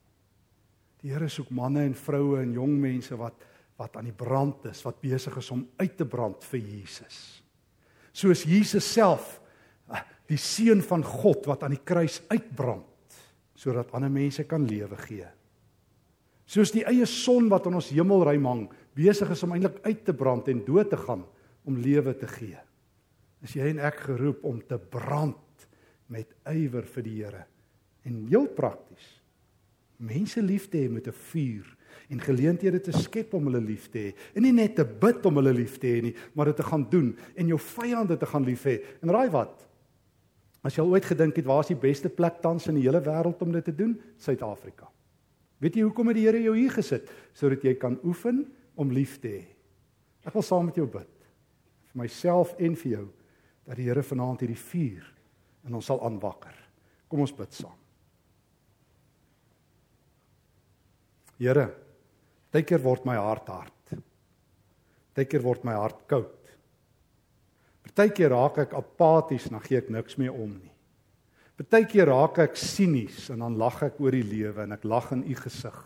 Die 1.02 1.10
Here 1.10 1.26
soek 1.30 1.50
manne 1.50 1.82
en 1.82 1.98
vroue 1.98 2.44
en 2.44 2.54
jong 2.54 2.78
mense 2.78 3.18
wat 3.18 3.48
wat 3.80 3.96
aan 3.98 4.06
die 4.06 4.14
brand 4.14 4.68
is, 4.68 4.82
wat 4.84 5.00
besig 5.02 5.34
is 5.40 5.48
om 5.50 5.64
uit 5.80 5.94
te 5.98 6.04
brand 6.06 6.44
vir 6.46 6.60
Jesus. 6.60 7.16
Soos 8.14 8.44
Jesus 8.46 8.86
self, 8.86 9.40
ah, 9.90 10.04
die 10.28 10.38
seun 10.38 10.84
van 10.86 11.02
God 11.02 11.48
wat 11.50 11.64
aan 11.64 11.74
die 11.74 11.82
kruis 11.82 12.20
uitbrand 12.30 13.16
sodat 13.58 13.90
ander 13.96 14.12
mense 14.12 14.44
kan 14.46 14.62
lewe 14.68 15.00
gee. 15.02 15.26
Soos 16.46 16.72
die 16.74 16.84
eie 16.88 17.06
son 17.06 17.48
wat 17.52 17.66
in 17.66 17.78
ons 17.78 17.92
hemelruim 17.94 18.46
hang, 18.46 18.64
besig 18.94 19.30
is 19.32 19.42
om 19.46 19.54
eintlik 19.54 19.80
uit 19.86 20.04
te 20.04 20.14
brand 20.16 20.48
en 20.48 20.64
dood 20.66 20.90
te 20.90 20.98
gaan 21.00 21.24
om 21.64 21.78
lewe 21.78 22.14
te 22.18 22.28
gee. 22.28 22.58
Is 23.42 23.54
jy 23.56 23.70
en 23.72 23.82
ek 23.82 24.04
geroep 24.08 24.44
om 24.46 24.60
te 24.60 24.78
brand 24.78 25.38
met 26.12 26.28
ywer 26.50 26.86
vir 26.94 27.06
die 27.06 27.16
Here. 27.22 27.44
En 28.06 28.24
heel 28.28 28.48
prakties. 28.52 29.06
Mense 30.02 30.42
lief 30.42 30.68
te 30.68 30.82
hê 30.82 30.90
met 30.90 31.06
'n 31.06 31.12
vuur 31.12 31.66
en 32.10 32.20
geleenthede 32.20 32.80
te 32.80 32.92
skep 32.92 33.34
om 33.34 33.46
hulle 33.46 33.60
lief 33.60 33.88
te 33.90 33.98
hê. 33.98 34.14
En 34.34 34.42
nie 34.42 34.52
net 34.52 34.74
te 34.76 34.84
bid 34.84 35.26
om 35.26 35.36
hulle 35.36 35.52
lief 35.52 35.78
te 35.78 35.86
hê 35.86 36.02
nie, 36.02 36.14
maar 36.34 36.46
dit 36.46 36.56
te 36.56 36.62
gaan 36.62 36.86
doen 36.90 37.16
en 37.36 37.46
jou 37.46 37.58
vyande 37.58 38.16
te 38.16 38.26
gaan 38.26 38.44
lief 38.44 38.64
hê. 38.64 38.82
En 39.02 39.10
raai 39.10 39.30
wat? 39.30 39.68
As 40.62 40.74
jy 40.74 40.82
al 40.82 40.90
ooit 40.90 41.04
gedink 41.04 41.36
het 41.36 41.44
waar 41.44 41.60
is 41.60 41.72
die 41.72 41.80
beste 41.80 42.08
plek 42.08 42.40
tans 42.40 42.68
in 42.68 42.74
die 42.74 42.82
hele 42.82 43.00
wêreld 43.00 43.42
om 43.42 43.52
dit 43.52 43.64
te 43.64 43.74
doen? 43.74 44.00
Suid-Afrika. 44.16 44.88
Weet 45.62 45.78
jy 45.78 45.86
hoekom 45.86 46.10
het 46.10 46.18
die 46.18 46.26
Here 46.26 46.42
jou 46.42 46.56
hier 46.58 46.72
gesit? 46.74 47.10
Sodat 47.38 47.62
jy 47.62 47.76
kan 47.78 48.00
oefen 48.02 48.42
om 48.74 48.90
lief 48.90 49.18
te 49.22 49.30
hê. 49.30 49.42
Ek 50.26 50.34
wil 50.34 50.44
saam 50.46 50.66
met 50.68 50.78
jou 50.78 50.88
bid. 50.90 51.10
Vir 51.92 52.02
myself 52.02 52.56
en 52.58 52.74
vir 52.78 52.96
jou 52.96 53.04
dat 53.68 53.78
die 53.78 53.86
Here 53.86 54.02
vanaand 54.02 54.42
hierdie 54.42 54.58
vuur 54.58 55.06
in 55.68 55.78
ons 55.78 55.86
sal 55.86 56.02
aanwakker. 56.02 56.56
Kom 57.06 57.22
ons 57.22 57.34
bid 57.36 57.54
saam. 57.54 57.78
Here, 61.38 61.68
partykeer 62.50 62.82
word 62.82 63.06
my 63.06 63.16
hart 63.18 63.48
hard. 63.50 63.94
Partykeer 65.12 65.42
word 65.42 65.64
my 65.66 65.74
hart 65.78 66.04
koud. 66.10 66.52
Partykeer 67.82 68.30
raak 68.30 68.60
ek 68.62 68.76
apaties, 68.78 69.48
dan 69.50 69.62
gee 69.64 69.80
ek 69.82 69.90
niks 69.90 70.18
meer 70.18 70.34
om 70.34 70.54
nie. 70.54 70.71
Partykeer 71.62 72.08
raak 72.10 72.40
ek 72.42 72.56
sinies 72.58 73.28
en 73.30 73.42
dan 73.44 73.54
lag 73.60 73.76
ek 73.86 74.00
oor 74.02 74.14
die 74.16 74.26
lewe 74.26 74.64
en 74.64 74.74
ek 74.74 74.86
lag 74.88 75.12
in 75.14 75.22
u 75.30 75.34
gesig. 75.38 75.76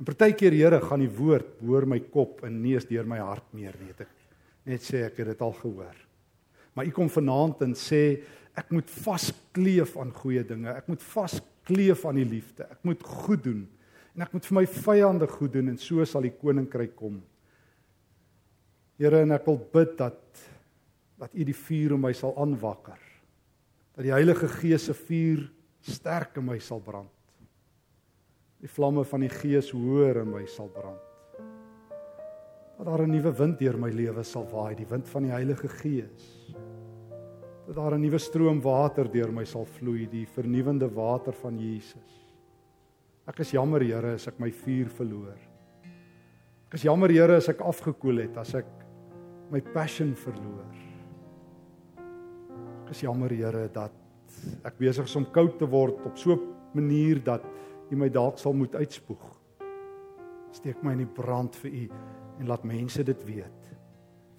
En 0.00 0.08
partykeer 0.08 0.56
Here 0.56 0.80
gaan 0.82 1.04
die 1.04 1.12
woord 1.14 1.60
hoor 1.62 1.86
my 1.86 2.00
kop 2.10 2.42
en 2.48 2.56
nie 2.62 2.72
eens 2.74 2.88
deur 2.88 3.06
my 3.06 3.20
hart 3.22 3.46
meer 3.54 3.76
weet 3.78 4.02
ek 4.02 4.16
net 4.66 4.82
sê 4.82 5.04
ek 5.06 5.20
het 5.20 5.30
dit 5.32 5.42
al 5.42 5.54
gehoor. 5.58 5.94
Maar 6.74 6.88
u 6.88 6.94
kom 6.94 7.10
vanaand 7.10 7.62
en 7.68 7.76
sê 7.78 8.02
ek 8.58 8.72
moet 8.74 8.90
vaskleef 8.90 9.94
aan 9.98 10.10
goeie 10.14 10.42
dinge. 10.46 10.74
Ek 10.74 10.90
moet 10.90 11.02
vaskleef 11.02 12.02
aan 12.06 12.18
die 12.20 12.26
liefde. 12.28 12.66
Ek 12.66 12.82
moet 12.86 13.02
goed 13.02 13.46
doen 13.46 13.62
en 14.12 14.26
ek 14.26 14.34
moet 14.34 14.48
vir 14.48 14.58
my 14.58 14.64
vyande 14.68 15.28
goed 15.30 15.54
doen 15.54 15.70
en 15.70 15.78
so 15.80 16.02
sal 16.04 16.26
die 16.26 16.34
koninkryk 16.34 16.96
kom. 16.98 17.20
Here 18.98 19.22
en 19.22 19.38
ek 19.38 19.46
wil 19.46 19.62
bid 19.78 19.96
dat 20.02 20.18
dat 21.22 21.38
u 21.38 21.46
die 21.46 21.54
vuur 21.54 21.94
in 21.94 22.02
my 22.02 22.10
sal 22.18 22.34
aanwakker 22.42 23.11
dat 23.92 24.06
die 24.06 24.14
Heilige 24.14 24.48
Gees 24.48 24.86
se 24.88 24.94
vuur 24.96 25.44
sterk 25.84 26.38
in 26.40 26.46
my 26.48 26.58
sal 26.62 26.80
brand. 26.80 27.10
Die 28.62 28.70
vlamme 28.70 29.04
van 29.04 29.24
die 29.24 29.32
Gees 29.32 29.72
hoër 29.74 30.22
in 30.22 30.30
my 30.32 30.44
sal 30.48 30.70
brand. 30.72 31.00
Dat 32.78 32.86
daar 32.86 33.02
'n 33.06 33.10
nuwe 33.10 33.32
wind 33.36 33.58
deur 33.58 33.76
my 33.76 33.90
lewe 33.90 34.24
sal 34.24 34.46
waai, 34.50 34.74
die 34.74 34.86
wind 34.86 35.08
van 35.08 35.22
die 35.22 35.30
Heilige 35.30 35.68
Gees. 35.68 36.54
Dat 37.66 37.76
daar 37.76 37.94
'n 37.94 38.00
nuwe 38.00 38.18
stroom 38.18 38.60
water 38.60 39.10
deur 39.10 39.32
my 39.32 39.44
sal 39.44 39.64
vloei, 39.64 40.08
die 40.08 40.26
vernuwende 40.26 40.88
water 40.88 41.32
van 41.32 41.58
Jesus. 41.58 42.32
Ek 43.26 43.38
is 43.38 43.50
jammer 43.50 43.80
Here 43.80 44.14
as 44.14 44.26
ek 44.26 44.40
my 44.40 44.50
vuur 44.50 44.88
verloor. 44.88 45.36
Ek 46.68 46.74
is 46.74 46.82
jammer 46.82 47.10
Here 47.10 47.36
as 47.36 47.48
ek 47.48 47.60
afgekoel 47.60 48.18
het, 48.22 48.36
as 48.36 48.54
ek 48.54 48.66
my 49.50 49.60
passion 49.60 50.14
verloor 50.14 50.81
is 52.90 53.02
jammer 53.04 53.30
Here 53.30 53.68
dat 53.72 53.92
ek 54.66 54.78
besig 54.80 55.06
is 55.06 55.16
om 55.16 55.26
koud 55.34 55.58
te 55.60 55.68
word 55.68 56.00
op 56.06 56.16
so 56.18 56.32
'n 56.32 56.40
manier 56.74 57.22
dat 57.22 57.44
U 57.90 57.96
my 57.96 58.08
dalk 58.08 58.38
sal 58.38 58.52
moet 58.52 58.74
uitspoeg. 58.74 59.24
Steek 60.52 60.82
my 60.82 60.92
in 60.92 61.04
die 61.04 61.14
brand 61.22 61.56
vir 61.56 61.70
U 61.70 61.88
en 62.40 62.46
laat 62.46 62.64
mense 62.64 63.04
dit 63.04 63.24
weet. 63.24 63.60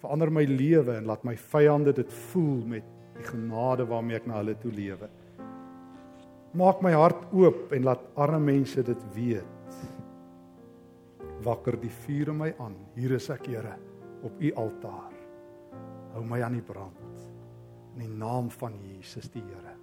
Verander 0.00 0.30
my 0.30 0.44
lewe 0.44 0.96
en 0.96 1.06
laat 1.06 1.24
my 1.24 1.36
vyande 1.36 1.92
dit 1.92 2.12
voel 2.12 2.66
met 2.66 2.84
die 3.16 3.24
genade 3.24 3.86
waarmee 3.86 4.16
ek 4.16 4.26
na 4.26 4.40
hulle 4.42 4.54
toe 4.54 4.72
lewe. 4.72 5.08
Maak 6.54 6.82
my 6.82 6.92
hart 6.92 7.32
oop 7.32 7.72
en 7.72 7.82
laat 7.82 8.00
arme 8.16 8.40
mense 8.40 8.82
dit 8.82 9.04
weet. 9.14 9.54
wakker 11.44 11.76
die 11.80 11.92
vuur 11.92 12.32
in 12.32 12.38
my 12.40 12.54
aan. 12.58 12.76
Hier 12.96 13.12
is 13.18 13.28
ek, 13.28 13.46
Here, 13.52 13.76
op 14.24 14.40
u 14.40 14.52
altaar. 14.56 15.12
Hou 16.14 16.24
my 16.24 16.40
aan 16.42 16.56
die 16.56 16.64
brand 16.64 17.03
in 17.94 18.00
die 18.00 18.08
naam 18.08 18.50
van 18.50 18.78
Jesus 18.82 19.30
die 19.30 19.42
Here. 19.42 19.73